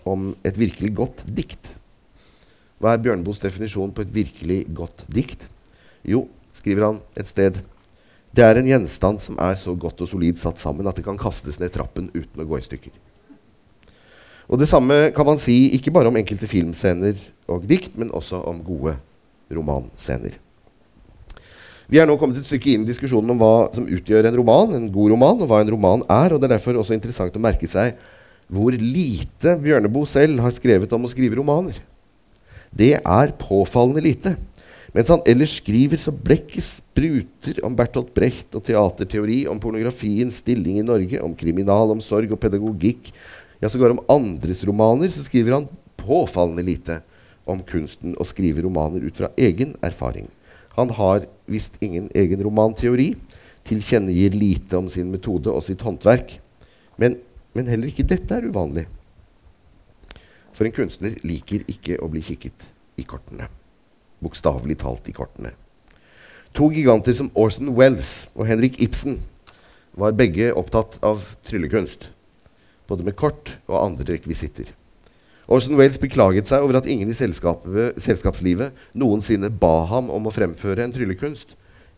[0.09, 1.75] om et virkelig godt dikt.
[2.81, 5.49] Hva er Bjørneboes definisjon på et virkelig godt dikt?
[6.07, 7.59] Jo, skriver han et sted,
[8.37, 11.19] det er en gjenstand som er så godt og solid satt sammen at det kan
[11.19, 12.93] kastes ned trappen uten å gå i stykker.
[14.51, 17.19] Og Det samme kan man si ikke bare om enkelte filmscener
[17.51, 18.97] og dikt, men også om gode
[19.51, 20.39] romanscener.
[21.91, 24.75] Vi er nå kommet et stykke inn i diskusjonen om hva som utgjør en roman,
[24.79, 26.35] en god roman, og hva en roman er.
[26.35, 27.99] og Det er derfor også interessant å merke seg
[28.51, 31.79] hvor lite Bjørneboe selv har skrevet om å skrive romaner.
[32.71, 34.37] Det er påfallende lite.
[34.95, 40.81] Mens han ellers skriver så blekket spruter om Bertolt Brecht og teaterteori, om pornografiens stilling
[40.81, 43.13] i Norge, om kriminalomsorg og pedagogikk,
[43.61, 45.69] ja, sågar om andres romaner, så skriver han
[46.01, 46.99] påfallende lite
[47.51, 50.27] om kunsten å skrive romaner ut fra egen erfaring.
[50.79, 53.13] Han har visst ingen egen romanteori,
[53.69, 56.39] tilkjennegir lite om sin metode og sitt håndverk.
[56.99, 57.19] Men,
[57.55, 58.89] men heller ikke dette er uvanlig.
[60.57, 63.51] For en kunstner liker ikke å bli kikket i kortene.
[64.21, 65.55] Bokstavelig talt i kortene.
[66.57, 69.21] To giganter som Orson Wells og Henrik Ibsen
[69.99, 72.11] var begge opptatt av tryllekunst.
[72.91, 74.73] Både med kort og andre rekvisitter.
[75.51, 80.85] Orson Wales beklaget seg over at ingen i selskapslivet noensinne ba ham om å fremføre
[80.85, 81.57] en tryllekunst,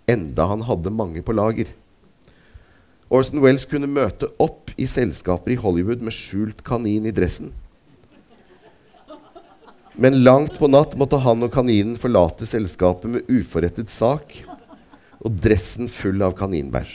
[0.09, 1.69] enda han hadde mange på lager.
[3.13, 7.53] Orson Wales kunne møte opp i selskaper i Hollywood med skjult kanin i dressen.
[9.95, 14.39] Men langt på natt måtte han og kaninen forlate selskapet med uforrettet sak
[15.21, 16.95] og dressen full av kaninbæsj.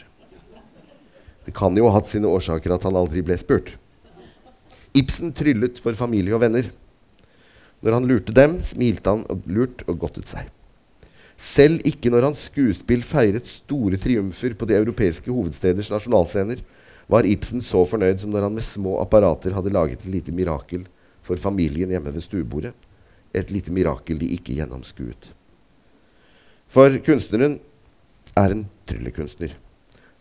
[1.46, 3.76] Det kan jo ha hatt sine årsaker at han aldri ble spurt.
[4.98, 6.72] Ibsen tryllet for familie og venner.
[7.86, 10.50] Når han lurte dem, smilte han og lurt og godtet seg.
[11.38, 16.66] Selv ikke når hans skuespill feiret store triumfer på de europeiske hovedsteders nasjonalscener,
[17.08, 20.84] var Ibsen så fornøyd som når han med små apparater hadde laget et lite mirakel
[21.24, 22.74] for familien hjemme ved stuebordet.
[23.36, 25.32] Et lite mirakel de ikke gjennomskuet.
[26.68, 27.60] For kunstneren
[28.38, 29.54] er en tryllekunstner.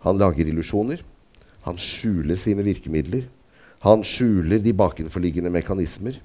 [0.07, 1.03] Han lager illusjoner.
[1.67, 3.27] Han skjuler sine virkemidler.
[3.85, 6.21] Han skjuler de bakenforliggende mekanismer.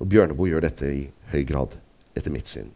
[0.00, 1.02] Og Bjørneboe gjør dette i
[1.32, 1.76] høy grad,
[2.16, 2.70] etter mitt syn.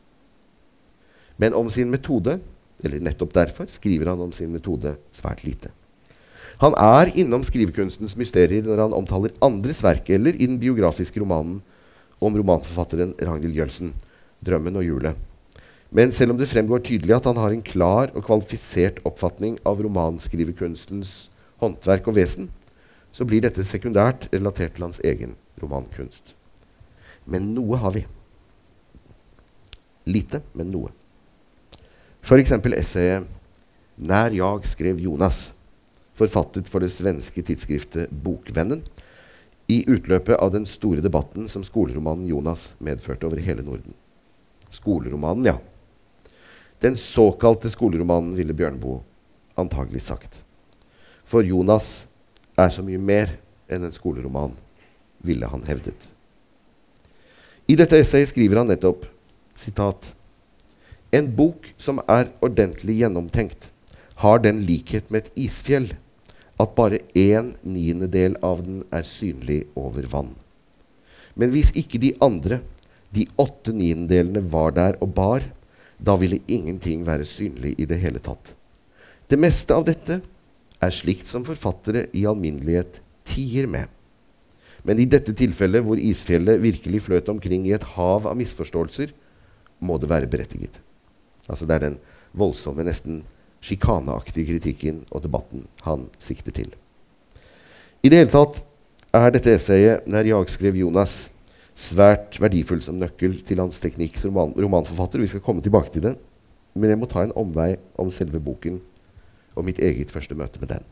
[1.40, 2.36] Men om sin metode,
[2.84, 5.72] eller nettopp derfor, skriver han om sin metode svært lite.
[6.62, 11.62] Han er innom skrivekunstens mysterier når han omtaler andres verk, eller i den biografiske romanen
[12.20, 13.94] om romanforfatteren Ragnhild Jølsen,
[14.44, 15.16] 'Drømmen og hjulet'.
[15.94, 19.78] Men selv om det fremgår tydelig at han har en klar og kvalifisert oppfatning av
[19.84, 21.28] romanskrivekunstens
[21.62, 22.50] håndverk og vesen,
[23.14, 26.34] så blir dette sekundært relatert til hans egen romankunst.
[27.30, 28.02] Men noe har vi.
[30.10, 30.90] Lite, men noe.
[32.24, 32.52] F.eks.
[32.52, 33.26] essayet
[33.96, 35.52] 'Nær jag skrev Jonas',
[36.14, 38.82] forfattet for det svenske tidsskriftet Bokvennen,
[39.66, 43.94] i utløpet av den store debatten som skoleromanen 'Jonas' medførte over hele Norden.
[44.70, 45.58] Skoleromanen, ja.
[46.80, 49.00] Den såkalte skoleromanen, ville Bjørneboe
[49.56, 50.42] antagelig sagt.
[51.24, 52.04] For Jonas
[52.58, 53.38] er så mye mer
[53.70, 54.52] enn en skoleroman,
[55.24, 56.10] ville han hevdet.
[57.66, 59.06] I dette essayet skriver han nettopp
[59.54, 60.12] sitat,
[61.14, 63.70] En bok som er ordentlig gjennomtenkt,
[64.18, 65.92] har den likhet med et isfjell
[66.60, 70.34] at bare en niendedel av den er synlig over vann.
[71.34, 72.60] Men hvis ikke de andre,
[73.14, 75.46] de åtte niendedelene, var der og bar,
[75.98, 78.52] da ville ingenting være synlig i det hele tatt.
[79.26, 80.20] Det meste av dette
[80.82, 83.88] er slikt som forfattere i alminnelighet tier med.
[84.84, 89.14] Men i dette tilfellet, hvor isfjellet virkelig fløt omkring i et hav av misforståelser,
[89.80, 90.76] må det være berettiget.
[91.48, 91.96] Altså Det er den
[92.36, 93.22] voldsomme, nesten
[93.64, 96.72] sjikaneaktige kritikken og debatten han sikter til.
[98.04, 98.60] I det hele tatt
[99.14, 101.14] er dette essayet, når jeg skrev Jonas,
[101.74, 105.22] svært verdifull som nøkkel til hans teknikk som roman romanforfatter.
[105.22, 106.14] Vi skal komme tilbake til det.
[106.74, 108.80] Men jeg må ta en omvei om selve boken
[109.54, 110.86] og mitt eget første møte med den.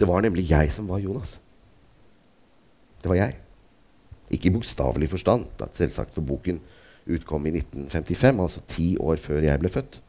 [0.00, 1.38] Det var nemlig jeg som var Jonas.
[3.00, 3.36] Det var jeg.
[4.30, 6.60] Ikke i bokstavelig forstand, selvsagt, for boken
[7.10, 10.00] utkom i 1955, altså ti år før jeg ble født.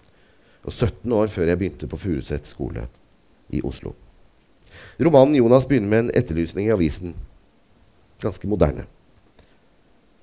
[0.65, 2.85] Og 17 år før jeg begynte på Furuset skole
[3.49, 3.93] i Oslo.
[5.01, 7.15] Romanen 'Jonas' begynner med en etterlysning i avisen.
[8.21, 8.85] Ganske moderne.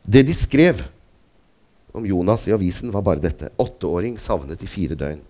[0.06, 0.82] Det de skrev
[1.92, 3.50] om Jonas i avisen, var bare dette.
[3.56, 5.20] Åtteåring savnet i fire døgn.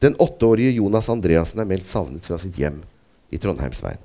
[0.00, 2.82] Den åtteårige Jonas Andreassen er meldt savnet fra sitt hjem
[3.30, 4.00] i Trondheimsveien.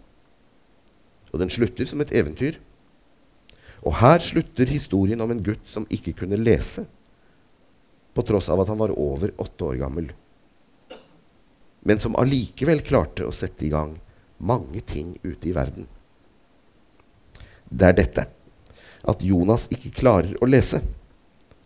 [1.33, 2.59] Og den slutter som et eventyr.
[3.83, 6.85] Og her slutter historien om en gutt som ikke kunne lese,
[8.15, 10.13] på tross av at han var over åtte år gammel,
[11.85, 13.93] men som allikevel klarte å sette i gang
[14.37, 15.85] mange ting ute i verden.
[17.69, 18.25] Det er dette
[19.05, 20.81] at Jonas ikke klarer å lese,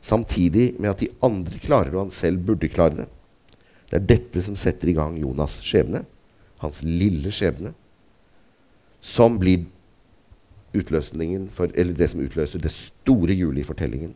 [0.03, 3.07] samtidig med at de andre klarer, og han selv burde klare det.
[3.89, 6.03] Det er dette som setter i gang Jonas' skjebne,
[6.59, 7.73] hans lille skjebne,
[8.99, 9.65] som blir
[10.69, 14.11] for, det som utløser det store hjulet i fortellingen,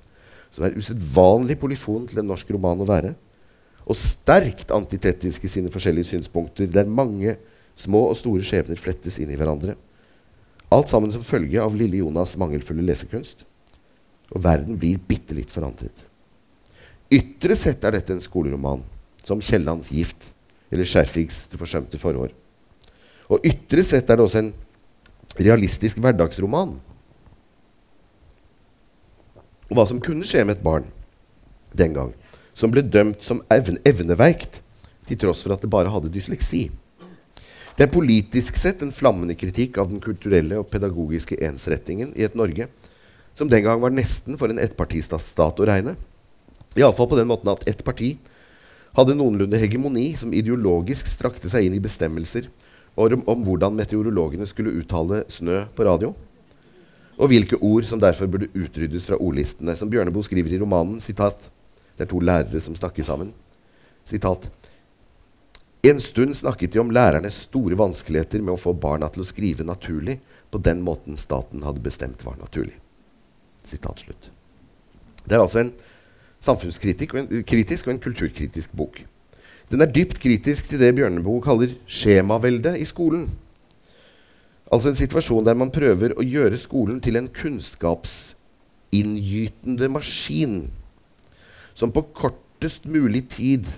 [0.54, 3.16] som er usedvanlig polyfon til en norsk roman å være,
[3.84, 7.36] og sterkt antitetisk i sine forskjellige synspunkter, der mange
[7.76, 9.76] små og store skjebner flettes inn i hverandre.
[10.74, 13.44] Alt sammen som følge av lille Jonas' mangelfulle lesekunst.
[14.34, 16.06] Og verden blir bitte litt forandret.
[17.14, 18.82] Ytre sett er dette en skoleroman,
[19.24, 20.32] som Kiellands 'Gift'
[20.72, 22.34] eller Skjerfigs 'Det forsømte forår'.
[23.30, 24.54] Og ytre sett er det også en
[25.40, 26.80] realistisk hverdagsroman.
[29.70, 30.90] Og hva som kunne skje med et barn
[31.74, 32.14] den gang,
[32.54, 34.62] som ble dømt som evne evneveikt
[35.10, 36.70] til tross for at det bare hadde dysleksi.
[37.74, 42.38] Det er politisk sett en flammende kritikk av den kulturelle og pedagogiske ensrettingen i et
[42.38, 42.70] Norge
[43.34, 45.96] som den gang var nesten for en ettpartistat å regne.
[46.78, 48.16] Iallfall på den måten at ett parti
[48.94, 52.50] hadde noenlunde hegemoni som ideologisk strakte seg inn i bestemmelser
[52.94, 56.12] om, om hvordan meteorologene skulle uttale snø på radio,
[57.18, 59.76] og hvilke ord som derfor burde utryddes fra ordlistene.
[59.78, 61.50] Som Bjørneboe skriver i romanen, sitat,
[61.98, 63.34] det er to lærere som snakker sammen.
[64.06, 64.50] Sitat,
[65.84, 69.64] en stund snakket de om lærernes store vanskeligheter med å få barna til å skrive
[69.68, 70.20] naturlig
[70.52, 72.78] på den måten staten hadde bestemt var naturlig.
[73.68, 74.30] Sitat slutt.
[75.24, 75.74] Det er altså en
[76.44, 77.16] samfunnskritisk
[77.48, 79.06] kritisk og en kulturkritisk bok.
[79.72, 83.30] Den er dypt kritisk til det Bjørneboe kaller skjemavelde i skolen.
[84.72, 90.72] Altså en situasjon der man prøver å gjøre skolen til en kunnskapsinngytende maskin
[91.74, 93.70] som på kortest mulig tid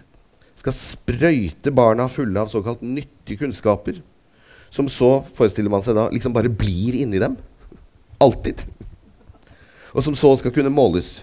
[0.55, 4.01] skal sprøyte barna fulle av såkalt nyttige kunnskaper,
[4.73, 7.37] som så, forestiller man seg da, liksom bare blir inni dem.
[8.19, 8.65] Alltid.
[9.95, 11.21] Og som så skal kunne måles.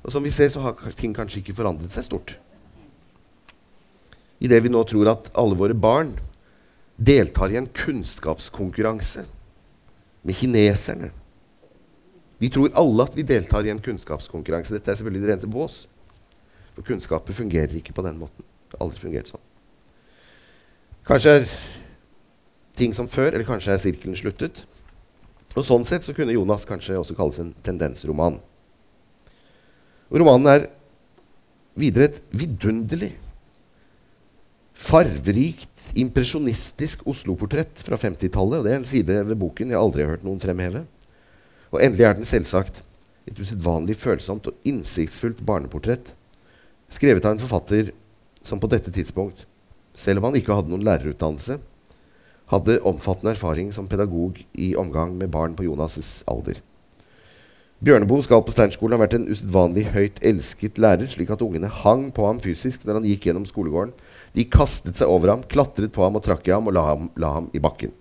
[0.00, 2.36] Og som vi ser, så har ting kanskje ikke forandret seg stort.
[4.40, 6.14] Idet vi nå tror at alle våre barn
[6.96, 9.26] deltar i en kunnskapskonkurranse
[10.24, 11.10] med kineserne.
[12.40, 14.72] Vi tror alle at vi deltar i en kunnskapskonkurranse.
[14.72, 15.82] Dette er selvfølgelig det reneste vås.
[16.72, 18.46] For kunnskaper fungerer ikke på den måten.
[18.70, 19.42] Det har aldri fungert sånn.
[21.08, 21.48] Kanskje er
[22.78, 24.64] ting som før, eller kanskje er sirkelen sluttet.
[25.56, 28.38] Og Sånn sett så kunne Jonas kanskje også kalles en tendensroman.
[30.10, 30.68] Og Romanen er
[31.78, 33.12] videre et vidunderlig,
[34.80, 38.62] farverikt, impresjonistisk Oslo-portrett fra 50-tallet.
[38.62, 40.86] Og det er en side ved boken jeg aldri har hørt noen fremheve.
[41.70, 42.82] Og endelig er den selvsagt
[43.28, 46.14] et usedvanlig følsomt og innsiktsfullt barneportrett
[46.90, 47.92] skrevet av en forfatter
[48.42, 49.46] som på dette tidspunkt,
[49.94, 51.60] selv om han ikke hadde noen lærerutdannelse,
[52.50, 56.58] hadde omfattende erfaring som pedagog i omgang med barn på Jonas' alder.
[57.80, 62.10] Bjørneboe skal på Steinskolen ha vært en usedvanlig høyt elsket lærer, slik at ungene hang
[62.12, 63.94] på ham fysisk når han gikk gjennom skolegården.
[64.36, 67.08] De kastet seg over ham, klatret på ham og trakk i ham og la ham,
[67.16, 67.94] la ham i bakken.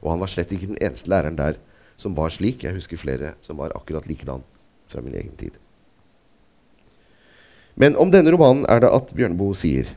[0.00, 1.58] Og han var slett ikke den eneste læreren der
[1.96, 2.64] som var slik.
[2.64, 4.42] Jeg husker flere som var akkurat likedan
[4.90, 5.54] fra min egen tid.
[7.74, 9.88] Men om denne romanen er det at Bjørneboe sier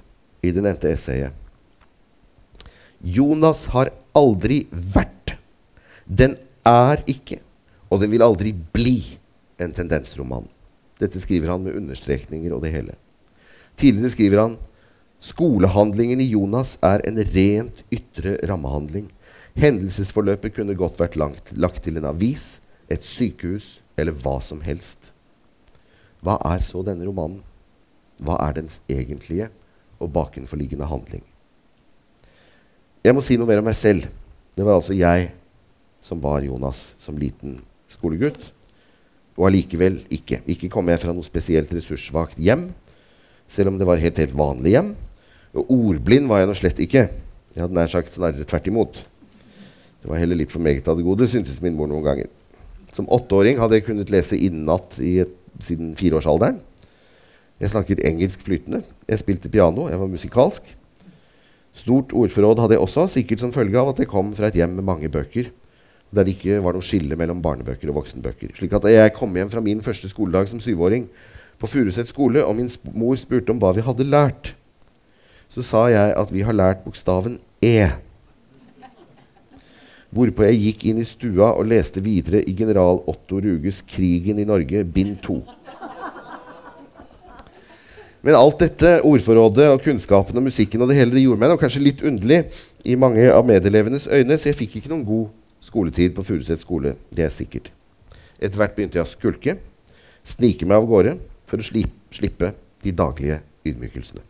[0.42, 1.34] i det nevnte essayet
[2.98, 5.36] Jonas har aldri vært,
[6.10, 6.34] den
[6.66, 7.38] er ikke,
[7.94, 9.20] og den vil aldri bli
[9.62, 10.48] en tendensroman.
[10.98, 12.96] Dette skriver han med understrekninger og det hele.
[13.78, 14.58] Tidligere skriver han
[15.22, 19.06] skolehandlingen i Jonas er en rent ytre rammehandling.
[19.58, 22.60] Hendelsesforløpet kunne godt vært langt, lagt til en avis,
[22.94, 25.10] et sykehus eller hva som helst.
[26.22, 27.42] Hva er så denne romanen?
[28.22, 29.50] Hva er dens egentlige
[29.98, 31.26] og bakenforliggende handling?
[33.02, 34.06] Jeg må si noe mer om meg selv.
[34.54, 35.32] Det var altså jeg
[36.06, 38.52] som var Jonas som liten skolegutt.
[39.38, 40.44] Og allikevel ikke.
[40.50, 42.70] Ikke kom jeg fra noe spesielt ressurssvakt hjem,
[43.50, 44.96] selv om det var helt, helt vanlig hjem.
[45.58, 47.08] Og ordblind var jeg nå slett ikke.
[47.54, 49.06] Jeg hadde nær sagt snarere tvert imot.
[50.02, 52.32] Det var heller litt for meget av det gode, syntes min mor noen ganger.
[52.96, 56.60] Som åtteåring hadde jeg kunnet lese innenat siden fireårsalderen.
[57.58, 58.84] Jeg snakket engelsk flytende.
[59.10, 59.88] Jeg spilte piano.
[59.90, 60.68] Jeg var musikalsk.
[61.78, 64.78] Stort ordforråd hadde jeg også, sikkert som følge av at jeg kom fra et hjem
[64.78, 65.50] med mange bøker,
[66.14, 68.54] der det ikke var noe skille mellom barnebøker og voksenbøker.
[68.58, 71.10] Slik at da jeg kom hjem fra min første skoledag som syvåring,
[71.58, 74.52] på Furuset skole, og min mor spurte om hva vi hadde lært.
[75.50, 77.90] Så sa jeg at vi har lært bokstaven E.
[80.16, 84.48] Hvorpå jeg gikk inn i stua og leste videre i general Otto Ruges 'Krigen i
[84.48, 85.42] Norge', bind to.
[88.22, 91.62] Men alt dette, ordforrådet og kunnskapen og musikken og det hele, det gjorde meg nok
[91.64, 92.42] kanskje litt underlig
[92.84, 95.28] i mange av medelevenes øyne, så jeg fikk ikke noen god
[95.64, 96.96] skoletid på Furuset skole.
[97.14, 97.72] Det er sikkert.
[98.40, 99.58] Etter hvert begynte jeg å skulke,
[100.28, 101.18] snike meg av gårde
[101.48, 101.68] for å
[102.12, 104.24] slippe de daglige ydmykelsene.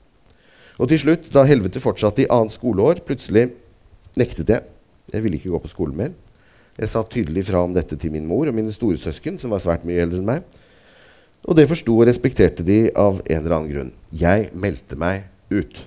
[0.77, 3.49] Og til slutt, da helvete fortsatte i annet skoleår, plutselig
[4.17, 4.65] nektet jeg.
[5.13, 6.15] Jeg ville ikke gå på skolen mer.
[6.78, 9.86] Jeg sa tydelig fra om dette til min mor og mine storesøsken, som var svært
[9.88, 10.43] mye eldre enn meg.
[11.48, 13.93] Og det forsto og respekterte de av en eller annen grunn.
[14.12, 15.80] Jeg meldte meg ut.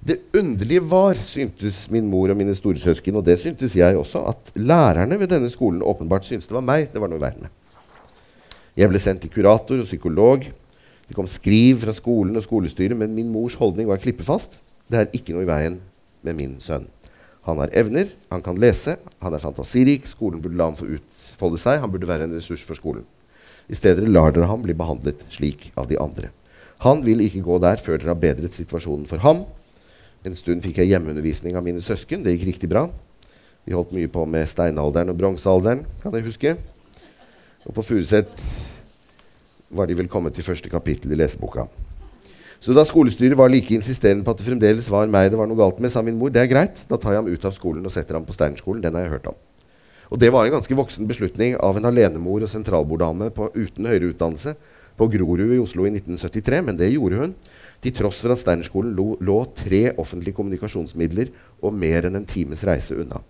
[0.00, 4.52] Det underlige var, syntes min mor og mine storesøsken, og det syntes jeg også, at
[4.56, 7.52] lærerne ved denne skolen åpenbart syntes det var meg det var noe i verden med.
[8.80, 10.46] Jeg ble sendt til kurator og psykolog.
[11.10, 14.56] Det kom skriv fra skolen og skolestyret, men min mors holdning var klippefast.
[14.88, 15.76] Det er ikke noe i veien
[16.24, 16.88] med min sønn.
[17.48, 21.60] Han har evner, han kan lese, han er fantasirik, skolen burde la ham få utfolde
[21.60, 23.06] seg, han burde være en ressurs for skolen.
[23.70, 26.32] I stedet lar dere ham bli behandlet slik av de andre.
[26.84, 29.44] Han vil ikke gå der før dere har bedret situasjonen for ham.
[30.24, 32.24] En stund fikk jeg hjemmeundervisning av mine søsken.
[32.24, 32.86] Det gikk riktig bra.
[33.64, 36.56] Vi holdt mye på med steinalderen og bronsealderen, kan jeg huske.
[37.68, 38.32] Og på Furuset
[39.70, 41.68] var de vel kommet til første kapittel i leseboka.
[42.60, 45.56] Så da skolestyret var like insisterende på at det fremdeles var meg det var noe
[45.56, 47.86] galt med, sa min mor det er greit, da tar jeg ham ut av skolen
[47.88, 48.82] og setter ham på Steinerskolen.
[48.84, 49.38] Den har jeg hørt om.
[50.10, 54.52] Og det var en ganske voksen beslutning av en alenemor og sentralborddame uten høyere utdannelse
[55.00, 57.32] på Grorud i Oslo i 1973, men det gjorde hun.
[57.80, 61.32] Til tross for at Steinerskolen lå, lå tre offentlige kommunikasjonsmidler
[61.64, 63.22] og mer enn en times reise unna.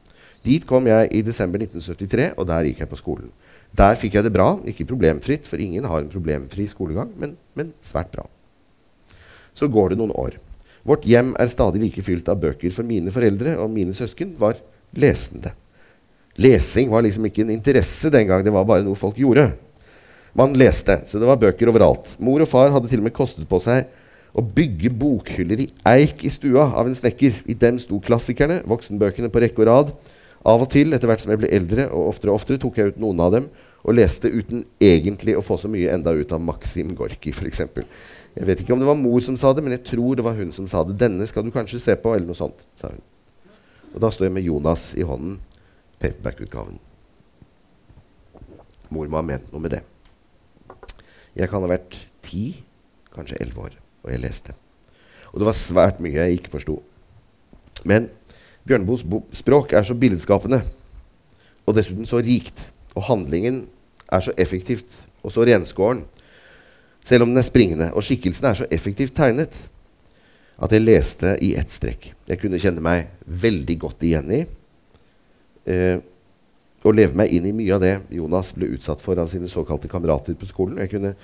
[0.43, 3.31] Dit kom jeg i desember 1973, og der gikk jeg på skolen.
[3.77, 7.75] Der fikk jeg det bra, ikke problemfritt, for ingen har en problemfri skolegang, men, men
[7.85, 8.27] svært bra.
[9.61, 10.39] Så går det noen år.
[10.89, 14.57] Vårt hjem er stadig like fylt av bøker, for mine foreldre og mine søsken var
[14.97, 15.53] lesende.
[16.41, 19.51] Lesing var liksom ikke en interesse den gang, det var bare noe folk gjorde.
[20.33, 22.15] Man leste, så det var bøker overalt.
[22.23, 23.91] Mor og far hadde til og med kostet på seg
[24.31, 27.43] å bygge bokhyller i eik i stua av en snekker.
[27.51, 29.91] I dem sto klassikerne, voksenbøkene på rekke og rad.
[30.47, 32.95] Av og til, etter hvert som jeg ble eldre, og oftere og oftere, tok jeg
[32.95, 36.43] ut noen av dem og leste uten egentlig å få så mye enda ut av
[36.45, 37.63] Maxim Gorki, f.eks.
[38.37, 40.39] Jeg vet ikke om det var mor som sa det, men jeg tror det var
[40.39, 40.99] hun som sa det.
[40.99, 43.03] 'Denne skal du kanskje se på', eller noe sånt, sa hun.
[43.95, 45.41] Og da står jeg med Jonas i hånden
[45.99, 46.79] paperback-utgaven.
[48.91, 49.83] Mor må ha ment noe med det.
[51.37, 52.63] Jeg kan ha vært ti,
[53.15, 54.55] kanskje elleve år, og jeg leste.
[55.33, 56.81] Og det var svært mye jeg ikke forsto.
[57.85, 58.09] Men
[58.67, 60.63] Bjørneboes språk er så billedskapende,
[61.67, 62.69] og dessuten så rikt.
[62.99, 63.69] Og handlingen
[64.11, 64.91] er så effektivt
[65.23, 66.03] og så renskåren,
[67.07, 67.91] selv om den er springende.
[67.97, 69.57] Og skikkelsen er så effektivt tegnet
[70.61, 72.11] at jeg leste i ett strekk.
[72.29, 74.41] Jeg kunne kjenne meg veldig godt igjen i
[75.71, 76.03] eh,
[76.81, 79.89] og leve meg inn i mye av det Jonas ble utsatt for av sine såkalte
[79.91, 80.81] kamerater på skolen.
[80.81, 81.15] Jeg kunne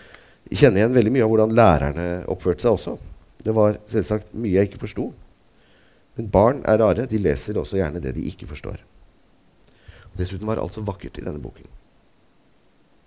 [0.53, 2.97] kjenne igjen veldig mye av hvordan lærerne oppførte seg også.
[3.45, 5.11] Det var selvsagt mye jeg ikke forsto.
[6.17, 7.09] Men barn er rare.
[7.09, 8.81] De leser også gjerne det de ikke forstår.
[10.13, 11.69] Og dessuten var alt så vakkert i denne boken.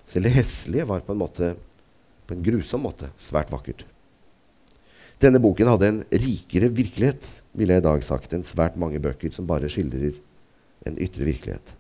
[0.09, 1.53] Selv det hesselige var på en måte,
[2.29, 3.83] på en grusom måte, svært vakkert.
[5.19, 7.25] Denne boken hadde en rikere virkelighet,
[7.57, 10.13] ville jeg i dag sagt, enn svært mange bøker som bare skildrer
[10.87, 11.73] en ytre virkelighet.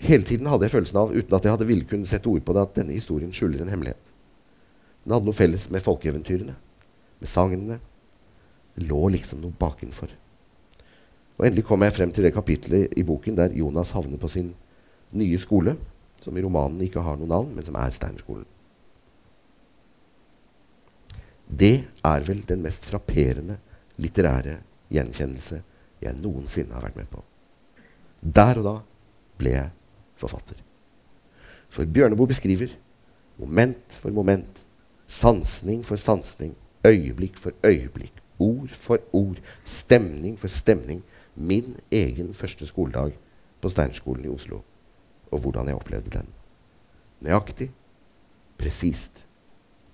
[0.00, 2.56] Hele tiden hadde jeg følelsen av, uten at jeg hadde ville kunne sette ord på
[2.56, 4.02] det, at denne historien skjuler en hemmelighet.
[5.04, 6.56] Den hadde noe felles med folkeeventyrene,
[7.20, 7.80] med sagnene.
[8.76, 10.12] Det lå liksom noe bakenfor.
[11.40, 14.52] Og endelig kom jeg frem til det kapitlet i boken der Jonas havner på sin
[15.16, 15.78] nye skole,
[16.20, 18.44] som i romanen ikke har noe navn, men som er Steinerskolen.
[21.50, 21.74] Det
[22.06, 23.58] er vel den mest frapperende
[24.00, 24.60] litterære
[24.92, 25.60] gjenkjennelse
[26.00, 27.22] jeg noensinne har vært med på.
[28.20, 28.76] Der og da
[29.40, 29.70] ble jeg
[30.20, 30.56] forfatter.
[31.70, 32.72] For Bjørneboe beskriver
[33.40, 34.64] moment for moment,
[35.10, 36.54] sansning for sansning,
[36.86, 41.02] øyeblikk for øyeblikk, ord for ord, stemning for stemning,
[41.34, 43.16] min egen første skoledag
[43.60, 44.60] på Steinerskolen i Oslo,
[45.30, 46.28] og hvordan jeg opplevde den.
[47.20, 47.70] Nøyaktig,
[48.58, 49.24] presist,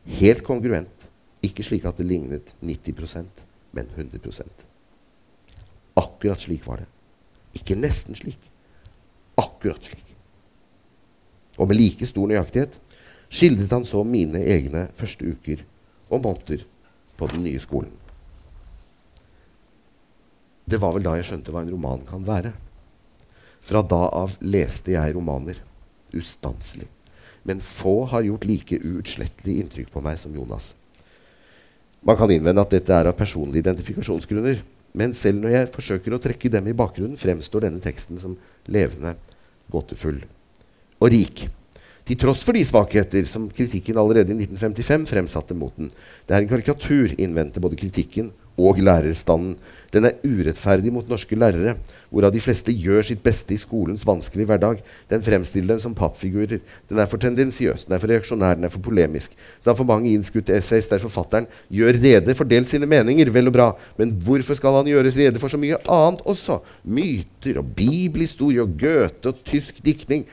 [0.07, 0.96] helt kongruent,
[1.45, 3.45] ikke slik at det lignet 90%
[3.77, 4.65] men 100%
[5.97, 6.87] Akkurat slik var det.
[7.57, 8.41] Ikke nesten slik.
[9.41, 10.05] Akkurat slik.
[11.57, 12.77] Og med like stor nøyaktighet
[13.33, 15.63] skildret han så mine egne første uker
[16.11, 16.67] og måneder
[17.17, 17.95] på den nye skolen.
[20.69, 22.53] Det var vel da jeg skjønte hva en roman kan være.
[23.65, 25.63] Fra da av leste jeg romaner
[26.17, 26.89] ustanselig.
[27.47, 30.73] men få har gjort like uutslettelig inntrykk på meg som Jonas.
[32.07, 34.63] Man kan innvende at dette er av personlige identifikasjonsgrunner.
[34.97, 38.37] Men selv når jeg forsøker å trekke dem i bakgrunnen, fremstår denne teksten som
[38.73, 39.17] levende,
[39.73, 40.23] gåtefull
[41.03, 41.49] og rik.
[42.07, 45.91] Til tross for de svakheter som kritikken allerede i 1955 fremsatte mot den.
[46.25, 49.57] Det er en karikatur, innvendte både kritikken og lærerstanden.
[49.93, 51.77] Den er urettferdig mot norske lærere,
[52.11, 54.83] hvorav de fleste gjør sitt beste i skolens vanskelige hverdag.
[55.11, 56.59] Den fremstiller dem som pappfigurer.
[56.89, 59.37] Den er for tendensiøs, den er for reaksjonær, den er for polemisk.
[59.63, 63.53] Den har for mange innskutte essays der forfatteren gjør rede for dels sine meninger, vel
[63.53, 66.61] og bra, men hvorfor skal han gjøres rede for så mye annet også?
[66.85, 70.27] Myter og bibelhistorie og Goethe og tysk diktning.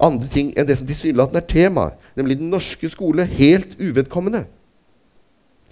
[0.00, 4.44] Andre ting enn det som tilsynelatende er temaet, nemlig den norske skole, helt uvedkommende.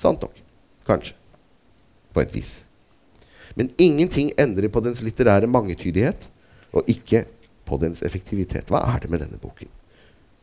[0.00, 0.40] Sant nok.
[0.88, 1.14] Kanskje
[2.14, 2.52] på et vis.
[3.58, 6.28] Men ingenting endrer på dens litterære mangetydighet,
[6.74, 7.24] og ikke
[7.64, 8.70] på dens effektivitet.
[8.70, 9.70] Hva er det med denne boken?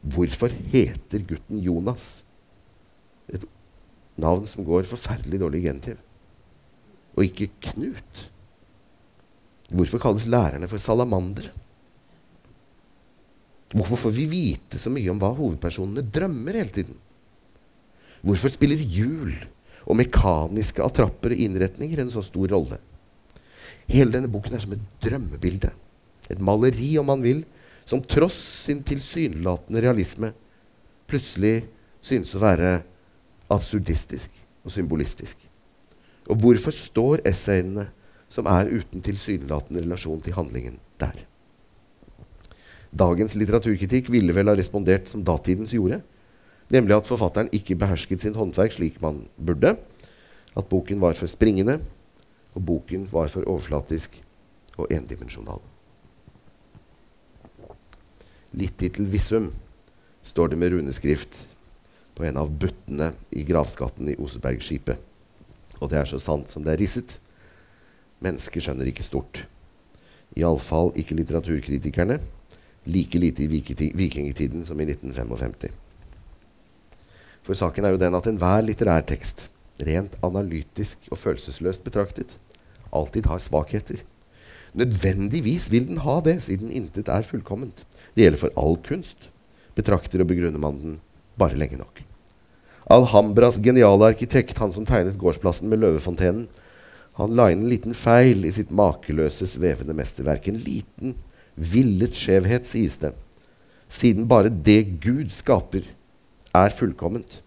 [0.01, 2.23] Hvorfor heter gutten Jonas?
[3.31, 3.43] Et
[4.21, 5.99] navn som går forferdelig dårlig genitiv.
[7.17, 8.27] Og ikke Knut.
[9.71, 11.51] Hvorfor kalles lærerne for salamandere?
[13.71, 16.97] Hvorfor får vi vite så mye om hva hovedpersonene drømmer hele tiden?
[18.21, 19.31] Hvorfor spiller jul
[19.87, 22.77] og mekaniske attrapper og innretninger en så stor rolle.
[23.91, 25.71] Hele denne boken er som et drømmebilde.
[26.31, 27.43] Et maleri, om man vil,
[27.85, 30.31] som tross sin tilsynelatende realisme
[31.09, 31.65] plutselig
[32.01, 32.77] synes å være
[33.51, 34.31] absurdistisk
[34.63, 35.35] og symbolistisk.
[36.29, 37.89] Og hvorfor står essayene
[38.31, 41.25] som er uten tilsynelatende relasjon til handlingen, der?
[42.91, 46.01] Dagens litteraturkritikk ville vel ha respondert som datidens gjorde,
[46.71, 49.75] Nemlig at forfatteren ikke behersket sin håndverk slik man burde.
[50.55, 51.81] At boken var for springende,
[52.55, 54.17] og boken var for overflatisk
[54.77, 55.59] og endimensjonal.
[58.77, 59.53] til Vissum
[60.23, 61.47] står det med runeskrift
[62.15, 64.97] på en av buttene i gravskatten i Osebergskipet.
[65.79, 67.19] Og det er så sant som det er risset.
[68.19, 69.45] Mennesker skjønner ikke stort.
[70.37, 72.19] Iallfall ikke litteraturkritikerne.
[72.85, 75.80] Like lite i vikingtiden som i 1955.
[77.45, 79.47] For saken er jo den at enhver litterær tekst,
[79.81, 82.37] rent analytisk og følelsesløst betraktet,
[82.93, 84.03] alltid har svakheter.
[84.77, 87.83] Nødvendigvis vil den ha det, siden intet er fullkomment.
[88.15, 89.29] Det gjelder for all kunst.
[89.75, 90.97] Betrakter og begrunner man den
[91.39, 92.03] bare lenge nok.
[92.91, 96.47] Alhambras geniale arkitekt, han som tegnet gårdsplassen med løvefontenen,
[97.19, 100.47] han la inn en liten feil i sitt makeløse, svevende mesterverk.
[100.47, 101.17] En liten,
[101.55, 103.11] villet skjevhet, sies det.
[103.91, 105.83] Siden bare det Gud skaper,
[106.57, 107.39] er fullkomment.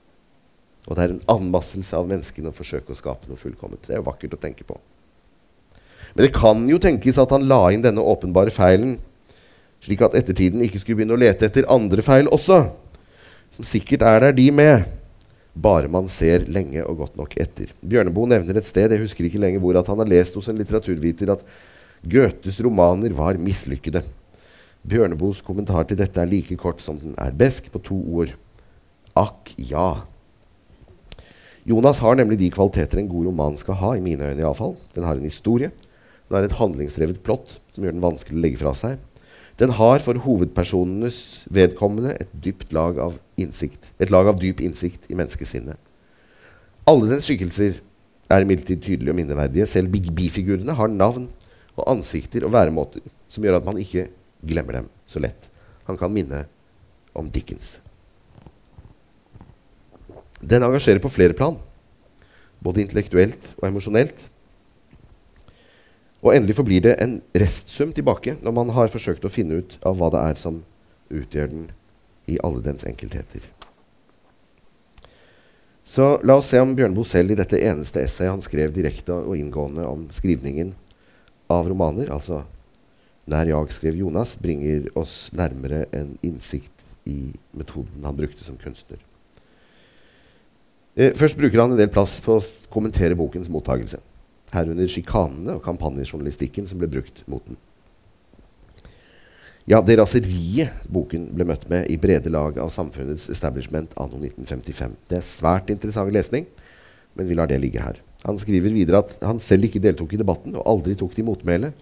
[0.84, 3.86] Og det er en anmasselse av menneskene å forsøke å skape noe fullkomment.
[3.86, 4.76] Det er jo vakkert å tenke på.
[6.14, 8.98] Men det kan jo tenkes at han la inn denne åpenbare feilen,
[9.84, 12.60] slik at ettertiden ikke skulle begynne å lete etter andre feil også,
[13.56, 14.84] som sikkert er der, de med.
[15.54, 17.70] Bare man ser lenge og godt nok etter.
[17.78, 20.58] Bjørneboe nevner et sted, jeg husker ikke lenger hvor, at han har lest hos en
[20.58, 21.44] litteraturviter at
[22.04, 24.02] Goethes romaner var mislykkede.
[24.84, 28.34] Bjørneboes kommentar til dette er like kort som den er besk, på to ord.
[29.14, 30.04] Akk ja.
[31.64, 34.74] Jonas har nemlig de kvaliteter en god roman skal ha, i mine øyne iallfall.
[34.96, 35.70] Den har en historie.
[36.28, 38.98] Den har et handlingsdrevet plott som gjør den vanskelig å legge fra seg.
[39.60, 45.06] Den har for hovedpersonenes vedkommende et, dypt lag av innsikt, et lag av dyp innsikt
[45.06, 45.78] i menneskesinnet.
[46.90, 47.78] Alle dens skikkelser
[48.34, 49.68] er imidlertid tydelige og minneverdige.
[49.70, 51.30] Selv bifigurene har navn
[51.78, 54.08] og ansikter og væremåter som gjør at man ikke
[54.44, 55.48] glemmer dem så lett.
[55.86, 56.44] Han kan minne
[57.14, 57.78] om Dickens.
[60.44, 61.56] Den engasjerer på flere plan,
[62.60, 64.26] både intellektuelt og emosjonelt.
[66.24, 69.96] Og endelig forblir det en restsum tilbake når man har forsøkt å finne ut av
[70.00, 70.62] hva det er som
[71.12, 71.66] utgjør den
[72.28, 73.44] i alle dens enkeltheter.
[75.84, 79.36] Så la oss se om Bjørneboe selv i dette eneste essayet han skrev direkte og
[79.36, 80.72] inngående om skrivningen
[81.52, 82.44] av romaner, altså
[83.26, 88.98] 'Nær jag skrev Jonas', bringer oss nærmere en innsikt i metoden han brukte som kunstner.
[90.94, 93.98] Eh, først bruker han en del plass på å kommentere bokens mottagelse.
[94.54, 97.58] Herunder sjikanene og kampanjejournalistikken som ble brukt mot den.
[99.66, 104.94] Ja, det raseriet boken ble møtt med i brede lag av samfunnets establishment anno 1955.
[105.08, 106.44] Det er svært interessant lesning,
[107.16, 107.98] men vi lar det ligge her.
[108.28, 111.72] Han skriver videre at han selv ikke deltok i debatten og aldri tok til motmæle,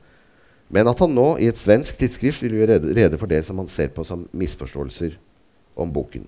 [0.73, 3.69] men at han nå i et svensk tidsskrift vil gjøre rede for det som han
[3.69, 5.19] ser på som misforståelser
[5.77, 6.25] om boken.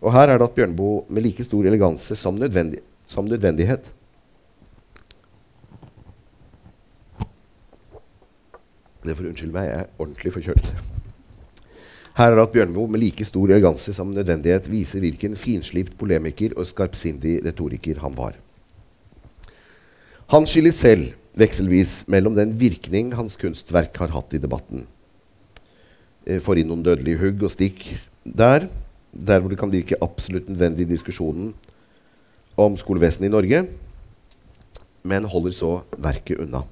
[0.00, 3.92] Og her er det at Bjørneboe med like stor eleganse som, nødvendig, som nødvendighet
[9.00, 10.66] Det får unnskylde meg, jeg er ordentlig forkjølt.
[12.18, 16.68] Her er at Bjørneboe med like stor eleganse som nødvendighet viser hvilken finslipt polemiker og
[16.68, 18.36] skarpsindig retoriker han var.
[20.34, 24.84] Han skiller selv vekselvis mellom den virkning hans kunstverk har hatt i debatten.
[26.28, 27.86] Eh, får inn noen dødelige hugg og stikk
[28.22, 28.68] der,
[29.12, 31.54] der hvor det kan virke absolutt nødvendig i diskusjonen
[32.60, 33.62] om skolevesenet i Norge,
[35.02, 36.64] men holder så verket unna.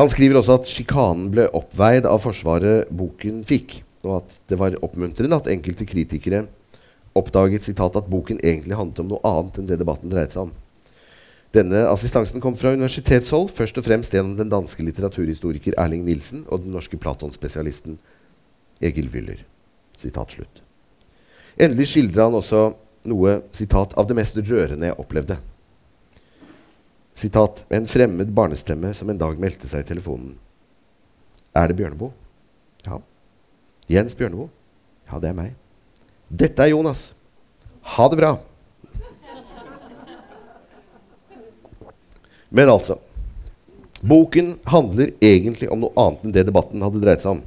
[0.00, 4.78] Han skriver også at sjikanen ble oppveid av forsvaret boken fikk, og at det var
[4.82, 6.46] oppmuntrende at enkelte kritikere
[7.18, 10.54] oppdaget sitat, at boken egentlig handlet om noe annet enn det debatten dreide seg om.
[11.52, 16.64] Denne assistansen kom fra universitetshold, først og fremst gjennom den danske litteraturhistoriker Erling Nilsen og
[16.64, 18.00] den norske Platon-spesialisten
[18.80, 19.44] Egil Wyller.
[21.56, 22.62] Endelig skildrer han også
[23.10, 25.38] noe citat, av det mest rørende jeg opplevde.
[27.18, 30.36] Sitat, en fremmed barnestemme som en dag meldte seg i telefonen.
[31.54, 32.14] Er det Bjørneboe?
[32.86, 32.98] Ja.
[33.92, 34.48] Jens Bjørneboe?
[35.10, 35.52] Ja, det er meg.
[36.32, 37.10] Dette er Jonas.
[37.94, 38.36] Ha det bra.
[42.52, 42.98] Men altså
[44.02, 47.42] Boken handler egentlig om noe annet enn det debatten hadde dreid seg om.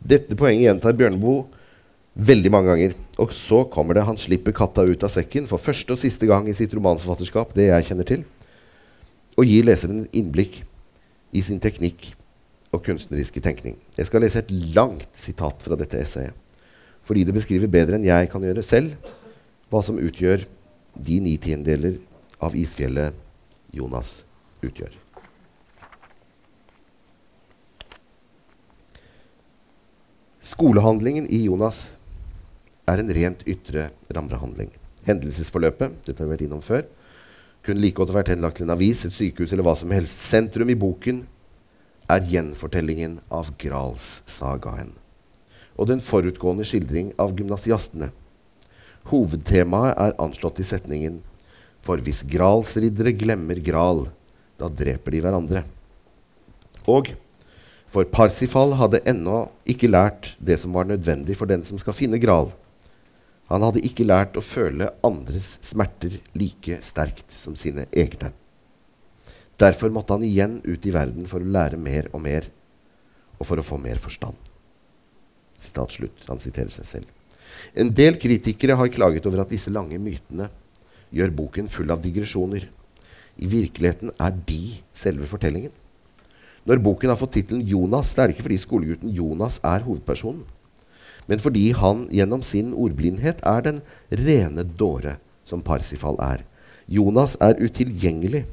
[0.00, 1.44] Dette poenget gjentar Bjørneboe
[2.14, 2.96] veldig mange ganger.
[3.22, 6.48] Og så kommer det han slipper katta ut av sekken for første og siste gang
[6.50, 8.26] i sitt romanforfatterskap, det jeg kjenner til
[9.38, 10.58] og gir leseren innblikk
[11.32, 12.10] i sin teknikk
[12.74, 13.78] og kunstneriske tenkning.
[13.96, 16.34] Jeg skal lese et langt sitat fra dette essayet,
[17.06, 19.12] fordi det beskriver bedre enn jeg kan gjøre selv
[19.70, 20.44] hva som utgjør
[20.98, 21.96] de ni tiendedeler
[22.42, 23.16] av isfjellet
[23.72, 24.20] Jonas
[24.66, 24.92] utgjør.
[30.50, 31.84] Skolehandlingen i Jonas
[32.90, 34.70] er en rent ytre rammehandling.
[35.06, 36.84] Hendelsesforløpet dette har vi vært innom før,
[37.64, 40.22] kunne like godt vært henlagt til en avis, et sykehus eller hva som helst.
[40.30, 41.24] Sentrum i boken
[42.10, 44.96] er gjenfortellingen av Gralssagaen
[45.80, 48.10] og den forutgående skildring av gymnasiastene.
[49.08, 51.22] Hovedtemaet er anslått i setningen
[51.80, 54.02] For hvis Gralsriddere glemmer Gral,
[54.60, 55.62] da dreper de hverandre.
[56.84, 57.14] Og
[57.88, 62.20] for Parsifal hadde ennå ikke lært det som var nødvendig for den som skal finne
[62.20, 62.52] Gral.
[63.50, 68.30] Han hadde ikke lært å føle andres smerter like sterkt som sine egne.
[69.60, 72.46] Derfor måtte han igjen ut i verden for å lære mer og mer,
[73.40, 74.38] og for å få mer forstand.
[75.60, 76.22] Sitat slutt.
[76.30, 77.10] Han siterer seg selv.
[77.74, 80.46] En del kritikere har klaget over at disse lange mytene
[81.10, 82.68] gjør boken full av digresjoner.
[83.40, 85.74] I virkeligheten er de selve fortellingen.
[86.70, 90.46] Når boken har fått tittelen Jonas, det er det ikke fordi skolegutten Jonas er hovedpersonen
[91.30, 96.42] men fordi han gjennom sin ordblindhet er den rene dåre som Parsifal er.
[96.90, 98.44] Jonas er utilgjengelig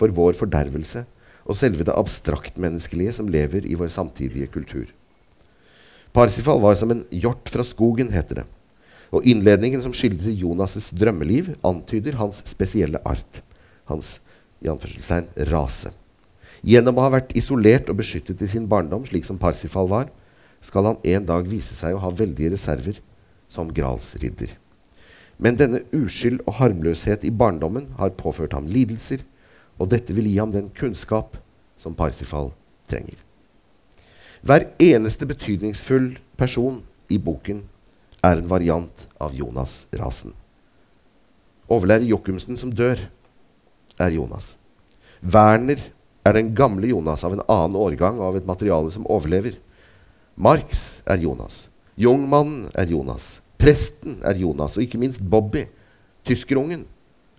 [0.00, 1.04] for vår fordervelse
[1.48, 4.88] og selve det abstraktmenneskelige som lever i vår samtidige kultur.
[6.16, 8.46] Parsifal var som en hjort fra skogen, heter det.
[9.12, 13.42] Og innledningen som skildrer Jonas' drømmeliv, antyder hans spesielle art.
[13.88, 14.18] Hans
[14.60, 14.68] i
[15.48, 15.92] rase.
[16.66, 20.08] Gjennom å ha vært isolert og beskyttet i sin barndom, slik som Parsifal var,
[20.64, 22.98] skal han en dag vise seg å ha veldige reserver
[23.48, 24.56] som gralsridder.
[25.38, 29.22] Men denne uskyld og harmløshet i barndommen har påført ham lidelser,
[29.78, 31.38] og dette vil gi ham den kunnskap
[31.78, 32.50] som Parsifal
[32.90, 33.16] trenger.
[34.42, 37.62] Hver eneste betydningsfull person i boken
[38.26, 40.34] er en variant av Jonas-rasen.
[41.70, 43.00] Overlærer Jokumsen som dør,
[43.98, 44.54] er Jonas.
[45.22, 45.80] Werner
[46.26, 49.58] er den gamle Jonas av en annen årgang og av et materiale som overlever.
[50.38, 51.66] Marx er Jonas.
[51.98, 53.40] Jungmannen er Jonas.
[53.58, 54.76] Presten er Jonas.
[54.76, 55.64] Og ikke minst Bobby,
[56.22, 56.84] tyskerungen,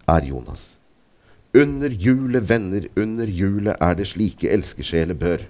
[0.03, 0.75] er Jonas.
[1.55, 5.45] Under hjulet, venner, under hjulet er det slike elskesjeler bør.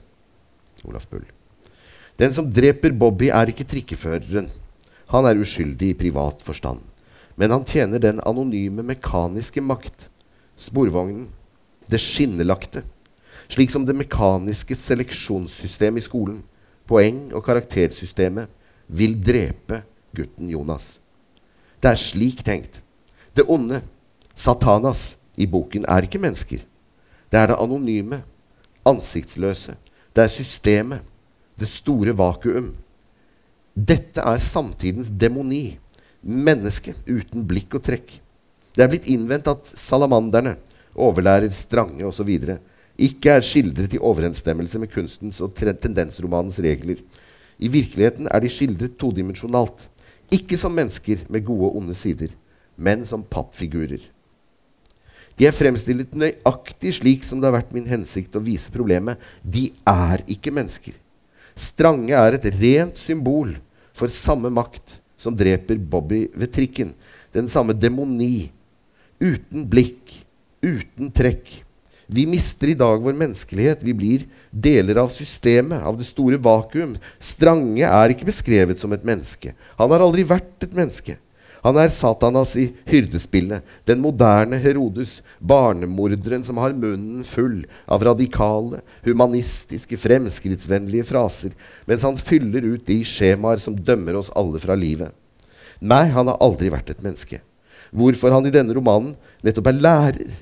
[0.85, 1.25] Olaf Bull.
[2.21, 4.51] Den som dreper Bobby, er ikke trikkeføreren.
[5.09, 6.85] Han er uskyldig i privat forstand.
[7.35, 10.05] Men han tjener den anonyme mekaniske makt,
[10.59, 11.31] sporvognen,
[11.89, 12.83] det skinnelagte,
[13.49, 16.41] slik som det mekaniske seleksjonssystemet i skolen
[16.89, 18.49] poeng- og karaktersystemet
[18.89, 19.83] vil drepe
[20.15, 20.97] gutten Jonas.
[21.79, 22.81] Det er slik tenkt.
[23.35, 23.83] Det onde,
[24.35, 26.65] Satanas, i boken er ikke mennesker.
[27.29, 28.23] Det er det anonyme,
[28.87, 29.77] ansiktsløse.
[30.15, 31.05] Det er systemet,
[31.59, 32.73] det store vakuum.
[33.75, 35.77] Dette er samtidens demoni.
[36.19, 38.17] Menneske uten blikk og trekk.
[38.75, 40.57] Det er blitt innvendt at salamanderne,
[40.99, 42.27] overlærer Strange osv
[42.99, 47.01] ikke er skildret i overensstemmelse med kunstens og tendensromanens regler.
[47.59, 49.87] I virkeligheten er de skildret todimensjonalt.
[50.31, 52.31] Ikke som mennesker med gode og onde sider,
[52.77, 54.01] men som pappfigurer.
[55.39, 59.15] De er fremstilt nøyaktig slik som det har vært min hensikt å vise problemet.
[59.41, 60.97] De er ikke mennesker.
[61.55, 63.55] Strange er et rent symbol
[63.95, 66.93] for samme makt som dreper Bobby ved trikken.
[67.35, 68.49] Den samme demoni.
[69.19, 70.13] Uten blikk,
[70.63, 71.49] uten trekk.
[72.11, 73.83] Vi mister i dag vår menneskelighet.
[73.85, 76.95] Vi blir deler av systemet, av det store vakuum.
[77.21, 79.53] Strange er ikke beskrevet som et menneske.
[79.77, 81.19] Han har aldri vært et menneske.
[81.61, 88.79] Han er Satanas i hyrdespillet, den moderne Herodes, barnemorderen som har munnen full av radikale,
[89.05, 91.53] humanistiske, fremskrittsvennlige fraser,
[91.85, 95.11] mens han fyller ut de skjemaer som dømmer oss alle fra livet.
[95.83, 97.43] Nei, han har aldri vært et menneske.
[97.91, 100.37] Hvorfor han i denne romanen nettopp er lærer,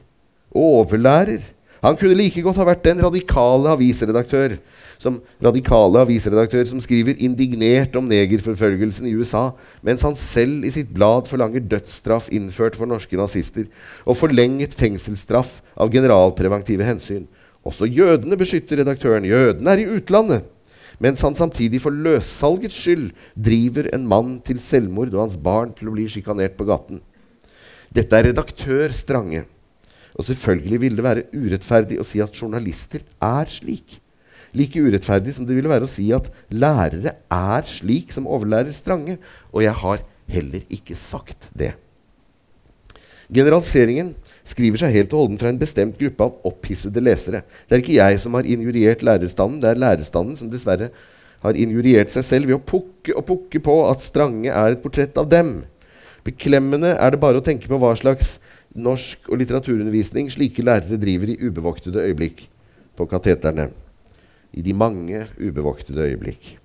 [0.53, 1.43] og overlærer,
[1.83, 4.57] han kunne like godt ha vært den radikale avisredaktør
[5.01, 9.51] som, radikale avisredaktør som skriver indignert om negerforfølgelsen i USA,
[9.85, 13.67] mens han selv i sitt blad forlanger dødsstraff innført for norske nazister
[14.05, 17.27] og forlenget fengselsstraff av generalpreventive hensyn.
[17.67, 19.27] Også jødene beskytter redaktøren.
[19.27, 20.45] Jødene er i utlandet.
[21.03, 25.91] Mens han samtidig for løssalgets skyld driver en mann til selvmord og hans barn til
[25.91, 27.03] å bli sjikanert på gaten.
[27.93, 29.43] Dette er redaktør Strange.
[30.17, 33.99] Og selvfølgelig ville det være urettferdig å si at journalister er slik.
[34.57, 39.19] Like urettferdig som det ville være å si at lærere er slik som overlærer Strange.
[39.53, 40.01] Og jeg har
[40.31, 41.75] heller ikke sagt det.
[43.27, 44.13] Generaliseringen
[44.47, 47.43] skriver seg helt og holdent fra en bestemt gruppe av opphissede lesere.
[47.67, 50.89] Det er ikke jeg som har injuriert lærerstanden, det er lærerstanden som dessverre
[51.43, 55.19] har injuriert seg selv ved å pukke og pukke på at Strange er et portrett
[55.19, 55.59] av dem.
[56.25, 58.37] Beklemmende er det bare å tenke på hva slags
[58.77, 62.45] norsk- og litteraturundervisning slike lærere driver i ubevoktede øyeblikk
[62.97, 63.71] på kateterne.
[64.53, 66.57] I de mange ubevoktede øyeblikk.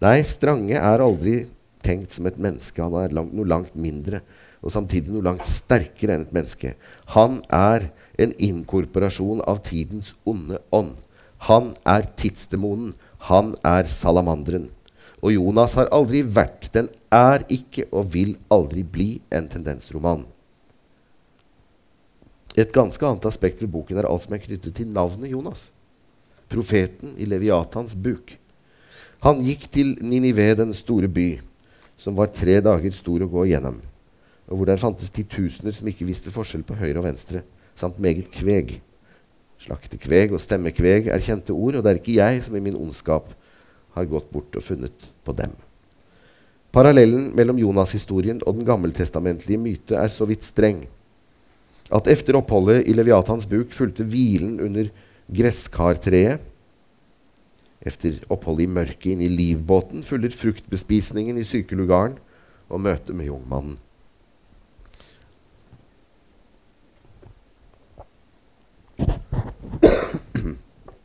[0.00, 1.46] Nei, Strange er aldri
[1.84, 2.80] tenkt som et menneske.
[2.82, 4.22] Han er langt, noe langt mindre,
[4.60, 6.74] og samtidig noe langt sterkere enn et menneske.
[7.16, 10.94] Han er en inkorporasjon av tidens onde ånd.
[11.48, 12.94] Han er tidsdemonen.
[13.28, 14.70] Han er salamanderen.
[15.20, 20.24] Og Jonas har aldri vært, den er ikke og vil aldri bli en tendensroman.
[22.58, 25.68] Et ganske annet aspekt ved boken er alt som er knyttet til navnet Jonas.
[26.50, 28.34] Profeten i Leviatans buk.
[29.22, 31.28] Han gikk til Ninive, den store by,
[32.00, 33.78] som var tre dager stor å gå igjennom,
[34.48, 37.44] og hvor der fantes titusener som ikke visste forskjell på høyre og venstre,
[37.78, 38.78] samt meget kveg.
[39.60, 43.28] Slaktekveg og stemmekveg er kjente ord, og det er ikke jeg som i min ondskap
[43.94, 45.52] har gått bort og funnet på dem.
[46.72, 50.86] Parallellen mellom Jonas-historien og den gammeltestamentlige myte er så vidt streng
[51.90, 54.90] at efter oppholdet i Leviatans buk fulgte hvilen under
[55.30, 56.42] gresskartreet.
[57.80, 62.18] Efter oppholdet i mørket inne i livbåten følger fruktbespisningen i sykelugaren
[62.68, 63.78] og møtet med jungmannen.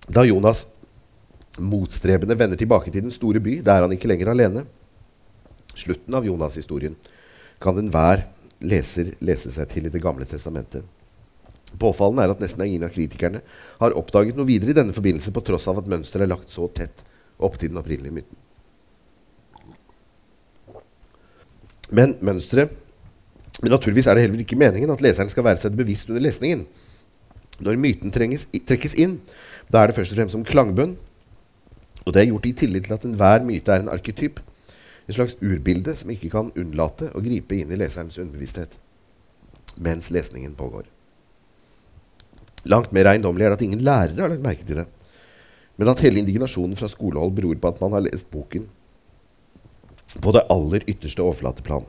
[0.05, 0.65] Da Jonas
[1.59, 4.65] motstrebende vender tilbake til den store by, der han ikke lenger alene,
[5.75, 6.95] slutten av Jonas-historien,
[7.63, 8.27] kan enhver
[8.64, 10.86] leser lese seg til i Det gamle testamentet.
[11.80, 13.41] Påfallende er at nesten ingen av kritikerne
[13.82, 16.70] har oppdaget noe videre i denne forbindelse, på tross av at mønsteret er lagt så
[16.72, 17.03] tett
[17.43, 18.39] opp til den opprinnelige myten.
[21.91, 22.82] Men mønsteret
[23.64, 26.66] Men naturligvis er det heller ikke meningen at leseren skal være seg bevisst under lesningen.
[27.64, 29.14] Når myten trenges, trekkes inn,
[29.72, 30.97] da er det først og fremst som klangbønn.
[32.03, 34.41] Og det er gjort i tillit til at enhver myte er en arketyp
[35.06, 38.78] et slags urbilde som ikke kan unnlate å gripe inn i leserens underbevissthet
[39.76, 40.86] mens lesningen pågår.
[42.72, 44.86] Langt mer eiendommelig er det at ingen lærere har lagt merke til det,
[45.76, 48.70] men at hele indignasjonen fra skolehold beror på at man har lest boken
[50.24, 51.86] på det aller ytterste overflateplan.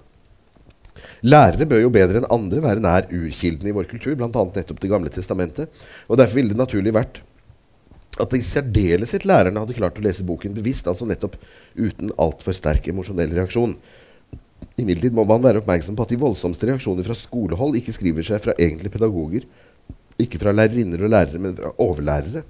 [1.23, 4.29] Lærere bør jo bedre enn andre være nær urkilden i vår kultur, bl.a.
[4.33, 5.73] nettopp Det gamle testamentet,
[6.09, 7.23] og derfor ville det naturlig vært
[8.23, 11.37] at i særdeleshet lærerne hadde klart å lese boken bevisst, altså nettopp
[11.77, 13.77] uten altfor sterk emosjonell reaksjon.
[14.81, 18.43] Imidlertid må man være oppmerksom på at de voldsomste reaksjoner fra skolehold ikke skriver seg
[18.45, 19.47] fra egentlige pedagoger,
[20.21, 22.45] ikke fra lærerinner og lærere, men fra overlærere.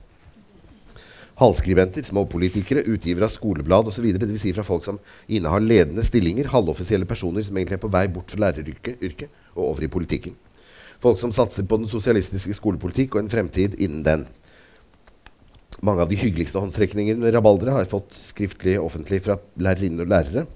[1.37, 4.07] Halvskribenter, småpolitikere, utgivere av skoleblad osv.
[4.17, 4.41] Dvs.
[4.41, 8.33] Si fra folk som innehar ledende stillinger, halvoffisielle personer som egentlig er på vei bort
[8.33, 10.39] fra læreryrket og over i politikken.
[11.03, 14.25] Folk som satser på den sosialistiske skolepolitikk og en fremtid innen den.
[15.85, 20.12] Mange av de hyggeligste håndstrekningene med rabaldere har jeg fått skriftlig offentlig fra lærerinner og
[20.12, 20.47] lærere.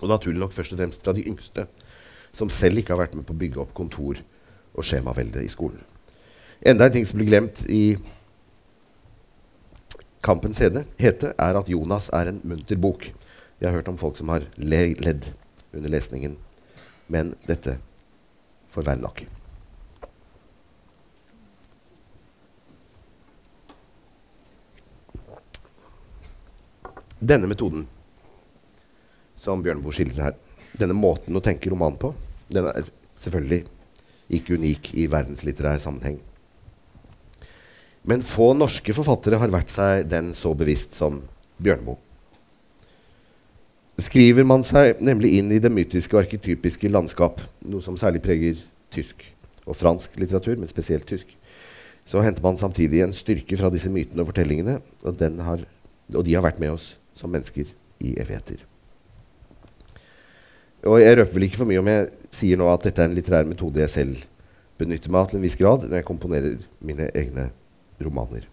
[0.00, 1.66] Og naturlig nok først og fremst fra de yngste,
[2.32, 4.20] som selv ikke har vært med på å bygge opp kontor
[4.76, 5.80] og skjemavelde i skolen.
[6.64, 7.96] Enda en ting som blir glemt i
[10.24, 13.10] kampens hete, er at Jonas er en munter bok.
[13.60, 15.28] Jeg har hørt om folk som har ledd
[15.76, 16.36] under lesningen,
[17.12, 17.76] men dette
[18.72, 19.26] får være nok.
[27.26, 27.86] Denne metoden
[29.34, 30.34] som Bjørneboe skildrer her.
[30.78, 32.12] Denne måten å tenke roman på,
[32.52, 32.86] den er
[33.18, 33.64] selvfølgelig
[34.36, 36.20] ikke unik i verdenslitterær sammenheng.
[38.06, 41.24] Men få norske forfattere har vært seg den så bevisst som
[41.58, 41.98] Bjørneboe.
[44.06, 48.60] Skriver man seg nemlig inn i det mytiske og arketypiske landskap, noe som særlig preger
[48.94, 49.24] tysk
[49.64, 51.32] og fransk litteratur, men spesielt tysk,
[52.06, 55.66] så henter man samtidig en styrke fra disse mytene og fortellingene, og, har,
[56.12, 57.72] og de har vært med oss som mennesker
[58.04, 58.62] i evigheter.
[60.86, 63.16] Og jeg røper vel ikke for mye om jeg sier nå at dette er en
[63.16, 64.24] litterær metode jeg selv
[64.78, 67.48] benytter meg av til en viss grad når jeg komponerer mine egne
[68.02, 68.44] romaner.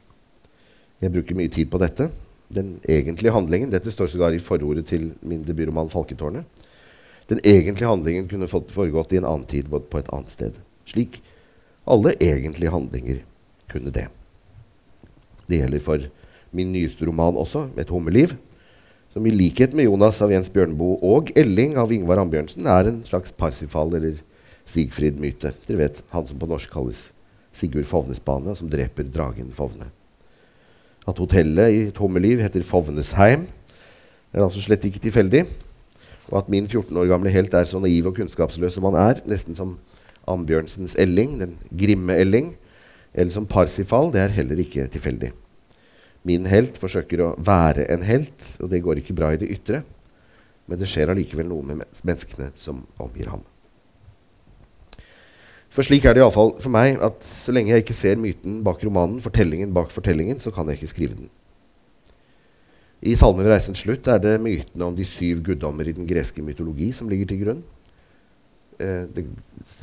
[1.04, 2.08] Jeg bruker mye tid på dette.
[2.54, 6.46] Den egentlige handlingen Dette står sågar i forordet til min debutroman 'Falketårnet'.
[7.30, 10.60] Den egentlige handlingen kunne fått foregått i en annen tid på et annet sted.
[10.86, 11.22] Slik
[11.88, 13.24] alle egentlige handlinger
[13.72, 14.08] kunne det.
[15.48, 16.00] Det gjelder for
[16.52, 18.38] min nyeste roman også, 'Et hummerliv',
[19.14, 23.04] som i likhet med Jonas av Jens Bjørneboe og Elling av Ingvar Ambjørnsen er en
[23.06, 24.16] slags Parsifal eller
[24.66, 25.52] Sigfrid-myte.
[25.68, 27.12] Dere vet, Han som på norsk kalles
[27.54, 29.92] Sigurd Fovnesbane, og som dreper dragen Fovne.
[31.06, 33.46] At hotellet i et hummerliv heter Fovnesheim,
[34.34, 35.46] er altså slett ikke tilfeldig.
[36.32, 39.22] Og at min 14 år gamle helt er så naiv og kunnskapsløs som han er,
[39.30, 39.78] nesten som
[40.26, 42.56] Ambjørnsens Elling, den grimme Elling,
[43.14, 45.36] eller som Parsifal, det er heller ikke tilfeldig.
[46.24, 49.84] Min helt forsøker å være en helt, og det går ikke bra i det ytre.
[50.68, 53.44] Men det skjer allikevel noe med menneskene som omgir ham.
[55.74, 58.84] For slik er det iallfall for meg at så lenge jeg ikke ser myten bak
[58.86, 61.32] romanen, fortellingen bak fortellingen, så kan jeg ikke skrive den.
[63.04, 66.42] I 'Salmen ved reisens slutt' er det mytene om de syv guddommer i den greske
[66.42, 67.64] mytologi som ligger til grunn.
[68.80, 69.26] Eh, det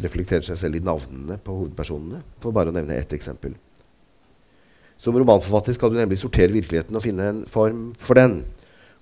[0.00, 3.52] reflekterer seg selv i navnene på hovedpersonene, for bare å nevne ett eksempel.
[5.00, 8.42] Som romanforfatter skal du nemlig sortere virkeligheten og finne en form for den.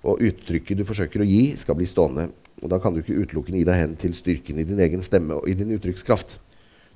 [0.07, 2.29] Og uttrykket du forsøker å gi, skal bli stående.
[2.63, 5.35] Og da kan du ikke utelukkende gi deg hen til styrken i din egen stemme
[5.35, 6.37] og i din uttrykkskraft.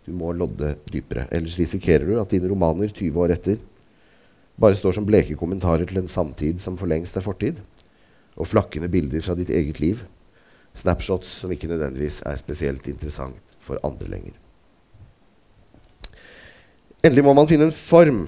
[0.08, 1.28] Du må lodde dypere.
[1.36, 3.60] Ellers risikerer du at dine romaner 20 år etter
[4.60, 7.58] bare står som bleke kommentarer til en samtid som for lengst er fortid,
[8.38, 10.04] og flakkende bilder fra ditt eget liv.
[10.78, 14.38] Snapshots som ikke nødvendigvis er spesielt interessant for andre lenger.
[17.04, 18.28] Endelig må man finne en form.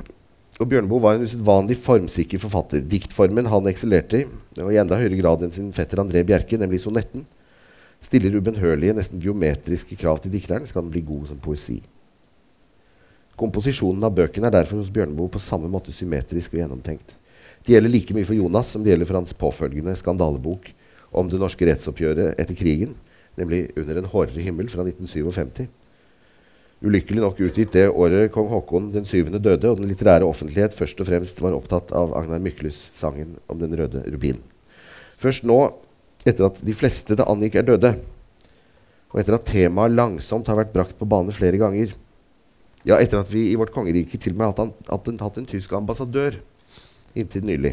[0.55, 2.83] Og Bjørneboe var en usedvanlig formsikker forfatter.
[2.87, 4.27] Diktformen han eksellerte i,
[4.63, 7.25] og i enda høyere grad enn sin fetter André Bjerke, nemlig sonetten,
[8.03, 11.81] stiller ubønnhørlige, nesten geometriske krav til dikteren, skal den bli god som poesi.
[13.35, 17.17] Komposisjonen av bøkene er derfor hos Bjørneboe på samme måte symmetrisk og gjennomtenkt.
[17.65, 20.69] Det gjelder like mye for Jonas som det gjelder for hans påfølgende skandalebok
[21.15, 22.95] om det norske rettsoppgjøret etter krigen,
[23.35, 25.67] nemlig 'Under en hårdere himmel' fra 1957.
[26.83, 30.99] Ulykkelig nok utgitt det året kong Haakon den syvende døde, og den litterære offentlighet først
[30.99, 34.41] og fremst var opptatt av Agnar Mykles sangen om den røde rubin.
[35.17, 35.59] Først nå
[36.27, 37.93] etter at de fleste det angikk, er døde,
[39.13, 41.93] og etter at temaet langsomt har vært brakt på bane flere ganger,
[42.85, 46.41] ja, etter at vi i vårt kongerike til og med har hatt en, tysk ambassadør
[47.15, 47.71] inntil nylig,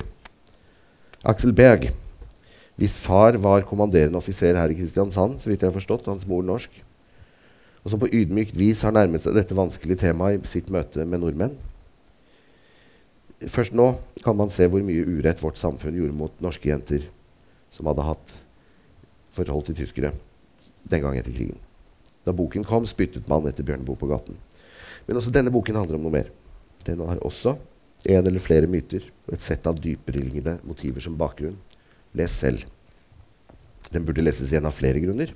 [1.26, 1.90] Axel Berg,
[2.78, 6.26] hvis far var kommanderende offiser her i Kristiansand, så vidt jeg har forstått, og hans
[6.26, 6.70] mor norsk,
[7.82, 11.22] og som på ydmykt vis har nærmet seg dette vanskelige temaet i sitt møte med
[11.22, 11.56] nordmenn.
[13.50, 13.88] Først nå
[14.22, 17.08] kan man se hvor mye urett vårt samfunn gjorde mot norske jenter
[17.74, 18.36] som hadde hatt
[19.34, 20.12] forhold til tyskere
[20.86, 21.58] den gang etter krigen.
[22.22, 24.38] Da boken kom, spyttet man etter Bjørneboe på gaten.
[25.08, 26.30] Men også denne boken handler om noe mer.
[26.86, 27.56] Den har også
[28.10, 31.58] en eller flere myter og et sett av dypereliggende motiver som bakgrunn.
[32.18, 32.62] Les selv.
[33.90, 35.32] Den burde leses igjen av flere grunner.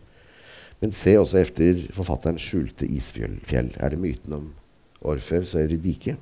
[0.82, 3.38] Men se også efter forfatterens skjulte isfjell.
[3.80, 4.48] Er det myten om
[5.06, 6.16] Orfeus og Eurydike?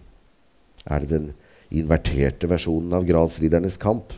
[0.85, 1.33] Er det den
[1.75, 4.13] inverterte versjonen av gradsridernes kamp?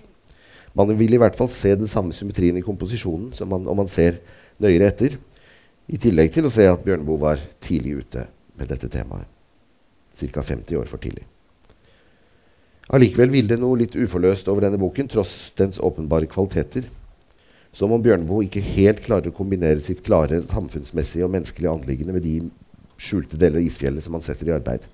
[0.77, 3.89] Man vil i hvert fall se den samme symmetrien i komposisjonen som man, om man
[3.89, 4.21] ser
[4.61, 5.17] nøyere etter.
[5.89, 8.27] I tillegg til å se at Bjørneboe var tidlig ute
[8.59, 9.31] med dette temaet.
[10.17, 10.43] Ca.
[10.43, 11.25] 50 år for tidlig.
[12.97, 16.87] Allikevel ville det noe litt uforløst over denne boken, tross dens åpenbare kvaliteter.
[17.77, 22.25] Som om Bjørneboe ikke helt klarer å kombinere sitt klare samfunnsmessige og menneskelige anliggende med
[22.25, 22.39] de
[22.97, 24.87] skjulte deler av isfjellet som han setter i arbeid.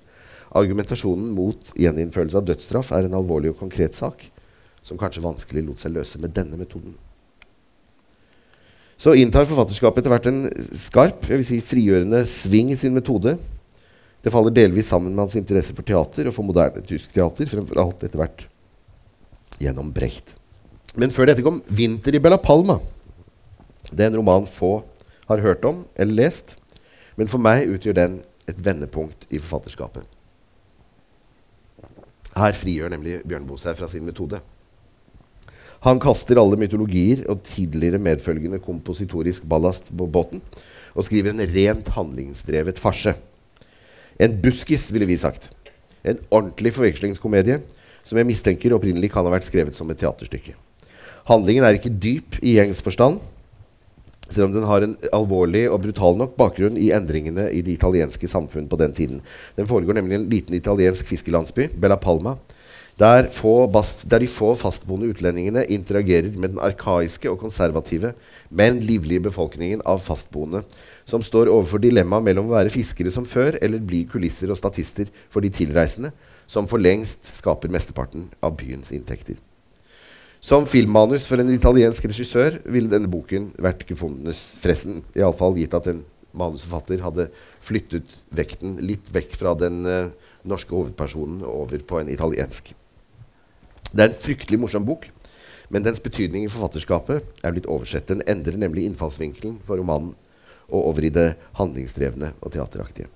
[0.53, 4.27] Argumentasjonen mot gjeninnførelse av dødsstraff er en alvorlig og konkret sak
[4.83, 6.97] som kanskje vanskelig lot seg løse med denne metoden.
[8.99, 10.43] Så inntar forfatterskapet etter hvert en
[10.77, 13.37] skarp, jeg vil si frigjørende sving i sin metode.
[14.23, 17.79] Det faller delvis sammen med hans interesse for teater og for moderne tysk teater, fremfor
[17.79, 18.45] alt etter hvert
[19.63, 20.35] gjennom Brecht.
[20.93, 22.81] Men før dette kom 'Vinter i Bella Palma'.
[23.91, 24.83] Det er en roman få
[25.27, 26.55] har hørt om eller lest,
[27.17, 30.03] men for meg utgjør den et vendepunkt i forfatterskapet.
[32.33, 34.41] Her frigjør nemlig Bjørnboe seg fra sin metode.
[35.83, 40.41] Han kaster alle mytologier og tidligere medfølgende kompositorisk ballast på båten
[40.93, 43.15] og skriver en rent handlingsdrevet farse.
[44.19, 45.49] En buskis, ville vi sagt.
[46.05, 47.59] En ordentlig forvekslingskomedie
[48.03, 50.55] som jeg mistenker opprinnelig kan ha vært skrevet som et teaterstykke.
[51.29, 53.21] Handlingen er ikke dyp i gjengs forstand,
[54.27, 58.27] selv om den har en alvorlig og brutal nok bakgrunn i endringene i det italienske
[58.27, 59.21] samfunn på den tiden.
[59.55, 62.35] Den foregår nemlig i en liten italiensk fiskelandsby, Bella Palma,
[62.99, 63.29] der,
[63.73, 68.13] bast, der, de få fastboende utlendingene interagerer med den arkaiske og konservative,
[68.49, 70.61] men livlige befolkningen av fastboende,
[71.05, 75.09] som står overfor dilemmaet mellom å være fiskere som før eller bli kulisser og statister
[75.29, 76.13] for de tilreisende,
[76.45, 79.39] som for lengst skaper mesteparten av byens inntekter.
[80.43, 84.97] Som filmmanus for en italiensk regissør ville denne boken vært gefundenes fressen.
[85.15, 86.01] Iallfall gitt at en
[86.35, 87.29] manusforfatter hadde
[87.63, 90.09] flyttet vekten litt vekk fra den uh,
[90.43, 92.73] norske hovedpersonen over på en italiensk.
[93.93, 95.07] Det er en fryktelig morsom bok,
[95.71, 98.11] men dens betydning i forfatterskapet er blitt oversett.
[98.11, 100.11] Den endrer nemlig innfallsvinkelen for romanen
[100.67, 103.07] og over i det handlingsdrevne og teateraktige.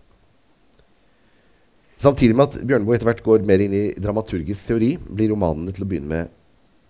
[2.00, 5.84] Samtidig med at Bjørneboe etter hvert går mer inn i dramaturgisk teori, blir romanene til
[5.84, 6.37] å begynne med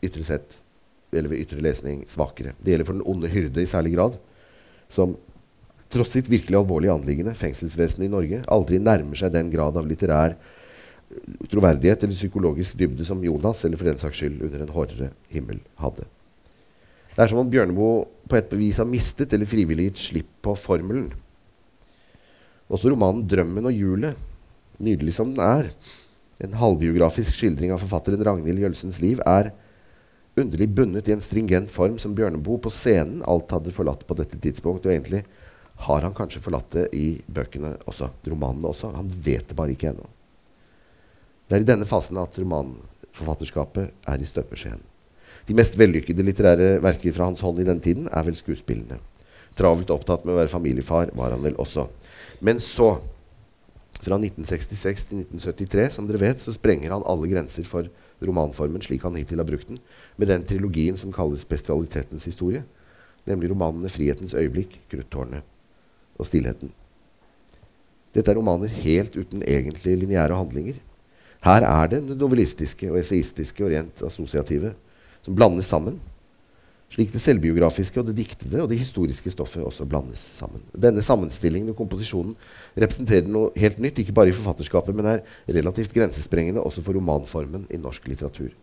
[0.06, 0.60] ytre sett,
[1.12, 2.54] eller ved ytre lesning, svakere.
[2.60, 4.18] Det gjelder for den onde hyrde i særlig grad,
[4.92, 5.16] som
[5.94, 10.36] tross sitt virkelig alvorlige anliggende, fengselsvesenet i Norge, aldri nærmer seg den grad av litterær
[10.36, 15.12] eh, troverdighet eller psykologisk dybde som Jonas, eller for den saks skyld under en hårdere
[15.34, 16.08] himmel, hadde.
[17.14, 20.54] Det er som om Bjørneboe på et bevis har mistet eller frivillig gitt slipp på
[20.60, 21.10] formelen.
[22.68, 24.20] Også romanen 'Drømmen og hjulet',
[24.78, 25.72] nydelig som den er,
[26.44, 29.50] en halvbiografisk skildring av forfatteren Ragnhild Jølsens liv, er
[30.38, 34.40] underlig bundet i en stringent form som Bjørneboe på scenen alt hadde forlatt på dette
[34.42, 34.86] tidspunkt.
[34.86, 35.24] Og egentlig
[35.88, 38.94] har han kanskje forlatt det i bøkene også, romanene også.
[38.98, 40.06] Han vet det bare ikke ennå.
[41.48, 44.82] Det er i denne fasen at romanforfatterskapet er i støpeskjeen.
[45.48, 49.00] De mest vellykkede litterære verker fra hans hånd i den tiden er vel skuespillene.
[49.58, 51.88] Travelt opptatt med å være familiefar var han vel også.
[52.44, 52.98] Men så,
[53.98, 57.88] fra 1966 til 1973, som dere vet, så sprenger han alle grenser for
[58.24, 59.80] romanformen slik han hittil har brukt den,
[60.18, 62.64] med den trilogien som kalles bestialitetens historie,
[63.26, 65.46] nemlig romanene 'Frihetens øyeblikk', 'Kruttårnet'
[66.18, 66.74] og 'Stillheten'.
[68.16, 70.76] Dette er romaner helt uten egentlige lineære handlinger.
[71.44, 74.74] Her er det novelistiske og esaistiske og rent assosiative
[75.22, 76.00] som blandes sammen
[76.94, 80.64] slik det selvbiografiske og det diktede og det historiske stoffet også blandes sammen.
[80.72, 82.36] Denne sammenstillingen og komposisjonen
[82.80, 85.26] representerer noe helt nytt, ikke bare i forfatterskapet, men er
[85.60, 88.54] relativt grensesprengende også for romanformen i norsk litteratur.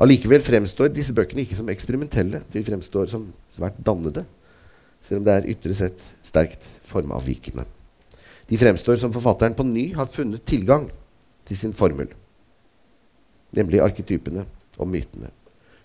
[0.00, 2.42] Allikevel fremstår disse bøkene ikke som eksperimentelle.
[2.52, 4.24] De fremstår som svært dannede,
[5.04, 7.64] selv om det er ytre sett sterkt formavvikende.
[8.48, 10.88] De fremstår som forfatteren på ny har funnet tilgang
[11.48, 12.10] til sin formel,
[13.56, 14.44] nemlig arketypene
[14.78, 15.30] og mytene.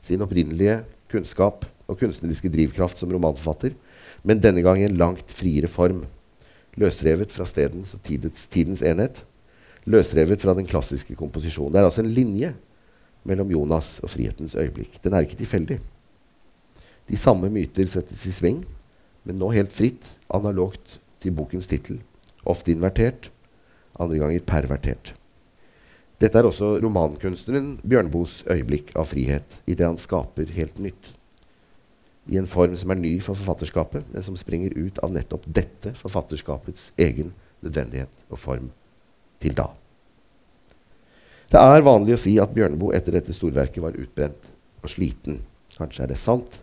[0.03, 0.81] Sin opprinnelige
[1.11, 3.75] kunnskap og kunstneriske drivkraft som romanforfatter,
[4.27, 6.05] men denne gang i en langt friere form.
[6.77, 9.23] Løsrevet fra stedens og tidets, tidens enhet.
[9.87, 11.73] Løsrevet fra den klassiske komposisjonen.
[11.73, 12.51] Det er altså en linje
[13.27, 14.99] mellom Jonas og frihetens øyeblikk.
[15.03, 15.79] Den er ikke tilfeldig.
[17.07, 18.61] De samme myter settes i sving,
[19.23, 22.01] men nå helt fritt, analogt til bokens tittel.
[22.47, 23.31] Ofte invertert,
[23.99, 25.13] andre ganger pervertert.
[26.17, 31.11] Dette er også romankunstneren Bjørnboes øyeblikk av frihet, i det han skaper helt nytt.
[32.27, 35.93] I en form som er ny for forfatterskapet, men som springer ut av nettopp dette
[35.99, 38.71] forfatterskapets egen nødvendighet og form
[39.43, 39.69] til da.
[41.47, 44.49] Det er vanlig å si at Bjørneboe etter dette storverket var utbrent
[44.81, 45.43] og sliten.
[45.77, 46.59] Kanskje er det sant.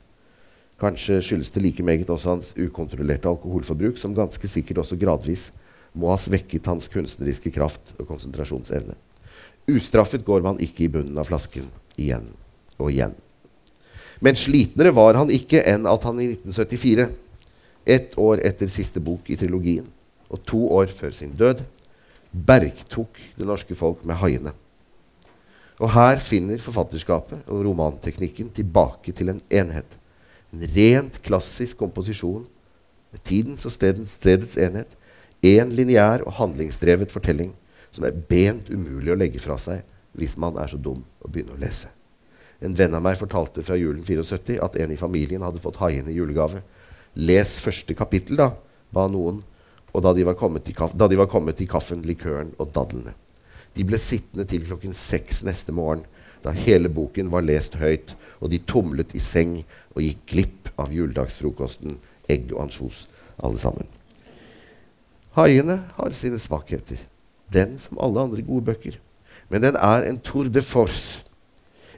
[0.82, 5.48] Kanskje skyldes det like meget også hans ukontrollerte alkoholforbruk, som ganske sikkert også gradvis
[5.94, 8.98] må ha svekket hans kunstneriske kraft og konsentrasjonsevne.
[9.70, 12.26] Ustraffet går man ikke i bunnen av flasken igjen
[12.76, 13.14] og igjen.
[14.20, 17.08] Men slitnere var han ikke enn at han i 1974,
[17.84, 19.86] ett år etter siste bok i trilogien
[20.32, 21.62] og to år før sin død,
[22.32, 24.52] bergtok det norske folk med haiene.
[25.82, 29.96] Og her finner forfatterskapet og romanteknikken tilbake til en enhet.
[30.54, 32.44] En rent klassisk komposisjon
[33.14, 34.90] med tidens og stedens, stedets enhet.
[35.44, 37.52] Én lineær og handlingsdrevet fortelling
[37.94, 39.84] som er bent umulig å legge fra seg
[40.18, 41.90] hvis man er så dum å begynne å lese.
[42.62, 46.10] En venn av meg fortalte fra julen 74 at en i familien hadde fått haiene
[46.10, 46.62] i julegave.
[47.14, 48.52] Les første kapittel, da,
[48.94, 49.42] ba noen,
[49.94, 53.14] og da de var kommet til, de var kommet til kaffen, likøren og dadlene.
[53.74, 56.04] De ble sittende til klokken seks neste morgen,
[56.42, 59.60] da hele boken var lest høyt, og de tumlet i seng
[59.94, 61.98] og gikk glipp av juledagsfrokosten,
[62.30, 63.06] egg og ansjos,
[63.38, 63.90] alle sammen.
[65.34, 67.02] Haiene har sine svakheter
[67.54, 68.98] den som alle andre gode bøker.
[69.48, 71.22] Men den er en tour de force.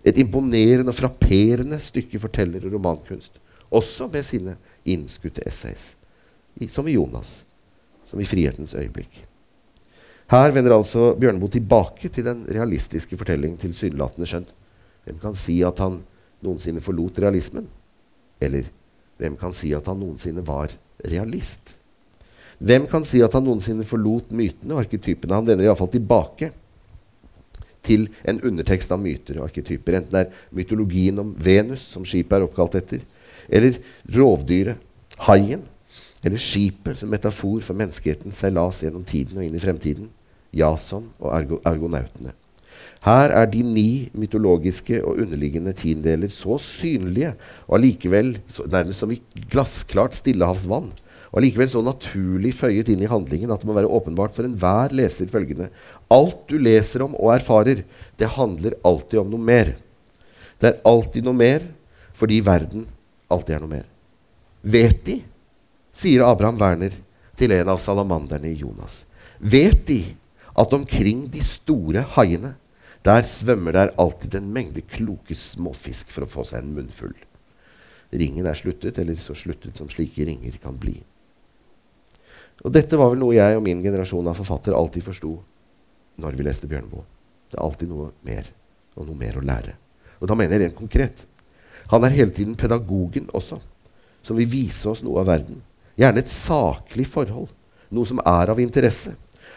[0.06, 3.40] Et imponerende og frapperende stykke forteller- og romankunst.
[3.70, 5.94] Også med sine innskutte essays.
[6.68, 7.44] Som i Jonas.
[8.04, 9.26] Som i 'Frihetens øyeblikk'.
[10.30, 14.48] Her vender altså Bjørneboe tilbake til den realistiske fortellingen tilsynelatende skjønt.
[15.04, 16.00] Hvem kan si at han
[16.42, 17.68] noensinne forlot realismen?
[18.40, 18.66] Eller
[19.18, 20.74] hvem kan si at han noensinne var
[21.06, 21.75] realist?
[22.58, 25.36] Hvem kan si at han noensinne forlot mytene og arketypene?
[25.36, 26.50] Han vender iallfall tilbake
[27.86, 30.00] til en undertekst av myter og arketyper.
[30.00, 33.04] Enten det er mytologien om Venus, som skipet er oppkalt etter,
[33.46, 33.78] eller
[34.16, 34.80] rovdyret,
[35.28, 35.62] haien,
[36.24, 40.10] eller skipet som metafor for menneskehetens seilas gjennom tiden og inn i fremtiden,
[40.56, 42.32] Jason og argo argonautene.
[43.04, 47.34] Her er de ni mytologiske og underliggende tiendeler så synlige
[47.68, 48.32] og allikevel
[48.72, 49.20] nærmest som i
[49.52, 50.88] glassklart stillehavsvann
[51.36, 54.94] og allikevel så naturlig føyet inn i handlingen at det må være åpenbart for enhver
[54.96, 55.66] leser følgende
[56.08, 57.82] Alt du leser om og erfarer,
[58.16, 59.74] det handler alltid om noe mer.
[60.56, 61.66] Det er alltid noe mer
[62.16, 62.86] fordi verden
[63.28, 63.82] alltid er noe mer.
[64.64, 65.18] Vet de,
[65.92, 66.94] sier Abraham Werner
[67.36, 69.02] til en av salamanderne i Jonas,
[69.36, 69.98] vet de
[70.56, 72.54] at omkring de store haiene,
[73.04, 77.12] der svømmer der alltid en mengde kloke småfisk for å få seg en munnfull.
[78.16, 80.96] Ringen er sluttet, eller så sluttet som slike ringer kan bli.
[82.64, 85.34] Og dette var vel noe jeg og min generasjon av forfattere alltid forsto
[86.22, 87.04] når vi leste Bjørneboe.
[87.50, 88.46] Det er alltid noe mer,
[88.96, 89.74] og noe mer å lære.
[90.20, 91.24] Og da mener jeg rent konkret.
[91.92, 93.60] Han er hele tiden pedagogen også,
[94.24, 95.60] som vil vise oss noe av verden.
[95.96, 97.50] Gjerne et saklig forhold,
[97.92, 99.12] noe som er av interesse.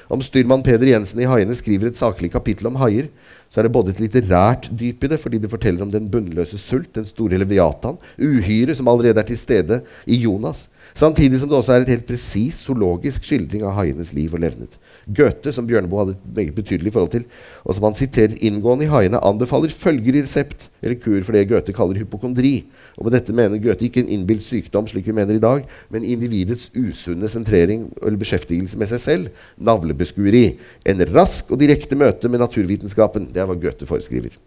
[0.10, 3.12] Om styrmann Peder Jensen i Haiene skriver et saklig kapittel om haier,
[3.50, 6.58] så er det både et litterært dyp i det, fordi det forteller om den bunnløse
[6.58, 11.58] sult, den store leviatan, uhyret som allerede er til stede i Jonas, Samtidig som det
[11.58, 14.78] også er et helt presis zoologisk skildring av haienes liv og levnet.
[15.16, 17.24] Goethe, som Bjørneboe hadde et meget betydelig forhold til,
[17.66, 21.48] og som han siterer inngående i haiene, anbefaler følger i resept eller kur for det
[21.50, 22.54] Goethe kaller hypokondri.
[22.98, 26.06] Og med dette mener Goethe ikke en innbilt sykdom, slik vi mener i dag, men
[26.06, 30.46] individets usunne sentrering eller beskjeftigelse med seg selv, navlebeskueri.
[30.86, 33.32] En rask og direkte møte med naturvitenskapen.
[33.34, 34.38] Det er hva Goethe foreskriver.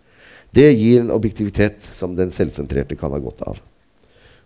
[0.52, 3.60] Det gir en objektivitet som den selvsentrerte kan ha godt av.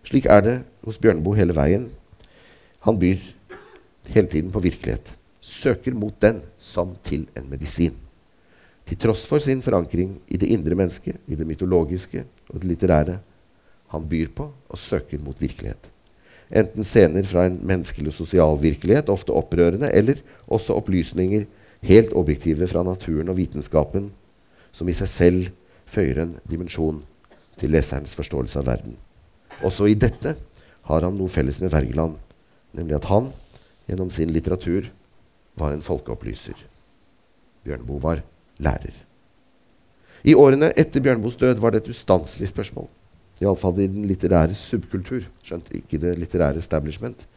[0.07, 0.57] Slik er det
[0.87, 1.89] hos Bjørneboe hele veien.
[2.87, 3.19] Han byr
[4.13, 5.11] hele tiden på virkelighet.
[5.47, 7.95] Søker mot den som til en medisin.
[8.87, 13.19] Til tross for sin forankring i det indre mennesket, i det mytologiske og det litterære.
[13.93, 15.87] Han byr på og søker mot virkelighet.
[16.51, 21.45] Enten scener fra en menneskelig sosial virkelighet, ofte opprørende, eller også opplysninger
[21.83, 24.11] helt objektive fra naturen og vitenskapen,
[24.71, 25.49] som i seg selv
[25.87, 27.01] føyer en dimensjon
[27.59, 28.95] til leserens forståelse av verden.
[29.63, 30.35] Også i dette
[30.87, 32.15] har han noe felles med Wergeland,
[32.77, 33.31] nemlig at han
[33.87, 34.87] gjennom sin litteratur
[35.57, 36.57] var en folkeopplyser.
[37.65, 38.23] Bjørneboe var
[38.63, 38.93] lærer.
[40.27, 42.87] I årene etter Bjørneboes død var det et ustanselig spørsmål.
[43.41, 47.27] Iallfall i den litterære subkultur, skjønt ikke det litterære establishment.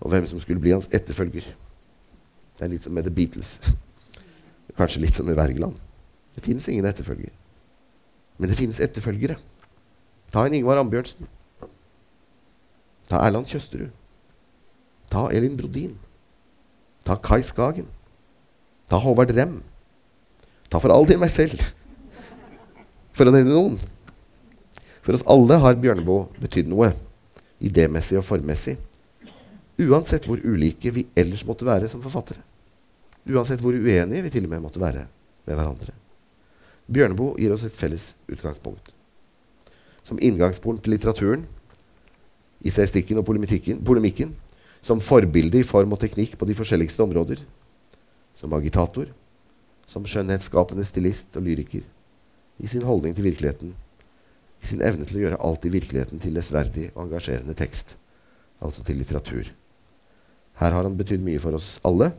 [0.00, 1.50] Og hvem som skulle bli hans etterfølger.
[2.56, 3.58] Det er litt som med The Beatles.
[4.78, 5.76] Kanskje litt som med Wergeland.
[6.34, 7.32] Det fins ingen etterfølger.
[8.38, 9.36] Men det finnes etterfølgere.
[10.32, 11.26] Ta en Ingvar Ambjørnsen.
[13.08, 13.90] Ta Erland Kjøsterud.
[15.10, 15.96] Ta Elin Brodin.
[17.08, 17.86] Ta Kai Skagen.
[18.88, 19.62] Ta Håvard Rem.
[20.68, 21.62] Ta for all del meg selv,
[23.16, 23.78] for å nevne noen.
[25.00, 26.90] For oss alle har Bjørneboe betydd noe,
[27.64, 28.76] idémessig og formmessig.
[29.80, 32.42] Uansett hvor ulike vi ellers måtte være som forfattere.
[33.24, 35.06] Uansett hvor uenige vi til og med måtte være
[35.48, 35.94] med hverandre.
[36.92, 38.92] Bjørneboe gir oss et felles utgangspunkt.
[40.04, 41.48] Som inngangspunkt til litteraturen
[42.60, 44.36] i seistikken og polemikken,
[44.84, 47.42] som forbilde i form og teknikk på de forskjelligste områder,
[48.38, 49.10] som agitator,
[49.88, 51.84] som skjønnhetsskapende stilist og lyriker,
[52.58, 53.74] i sin holdning til virkeligheten,
[54.62, 57.96] i sin evne til å gjøre alt i virkeligheten til lesverdig og engasjerende tekst,
[58.62, 59.50] altså til litteratur.
[60.58, 62.10] Her har han betydd mye for oss alle,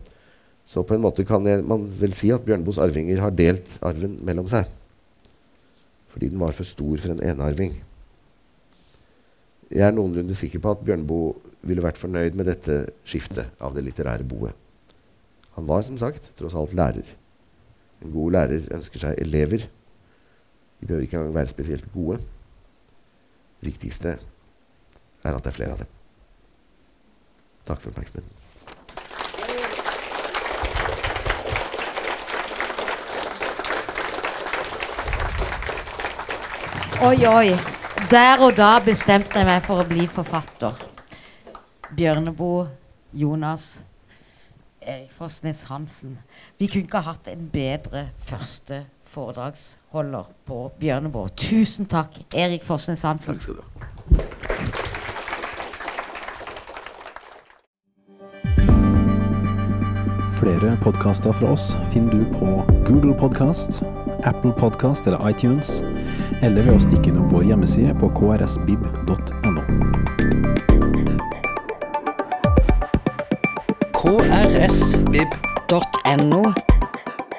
[0.69, 4.19] så på en måte kan jeg, man vel si at Bjørneboes arvinger har delt arven
[4.25, 4.69] mellom seg,
[6.13, 7.75] fordi den var for stor for en enearving.
[9.69, 13.83] Jeg er noenlunde sikker på at Bjørneboe ville vært fornøyd med dette skiftet av det
[13.87, 14.55] litterære boet.
[15.57, 17.07] Han var som sagt tross alt lærer.
[17.99, 19.65] En god lærer ønsker seg elever.
[20.79, 22.21] De behøver ikke engang være spesielt gode.
[23.59, 24.15] Det viktigste
[25.23, 25.95] er at det er flere av dem.
[27.67, 28.37] Takk for oppmerksomheten.
[36.99, 37.51] Oi, oi.
[38.11, 40.88] Der og da bestemte jeg meg for å bli forfatter.
[41.97, 42.67] Bjørneboe,
[43.13, 43.83] Jonas
[44.81, 46.17] Erik Fossnes Hansen.
[46.57, 51.29] Vi kunne ikke hatt en bedre første foredragsholder på Bjørneboe.
[51.35, 53.33] Tusen takk, Erik Fossnes Hansen.
[53.33, 53.65] Takk skal du ha.
[60.39, 62.45] Flere podkaster fra oss finner du på
[62.87, 63.83] Google Podkast,
[64.23, 65.83] Apple Podkast eller iTunes,
[66.41, 70.18] eller ved å stikke innom vår hjemmeside på krsbib.no.
[74.17, 75.73] krsvib.no.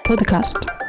[0.04, 0.79] Podkast.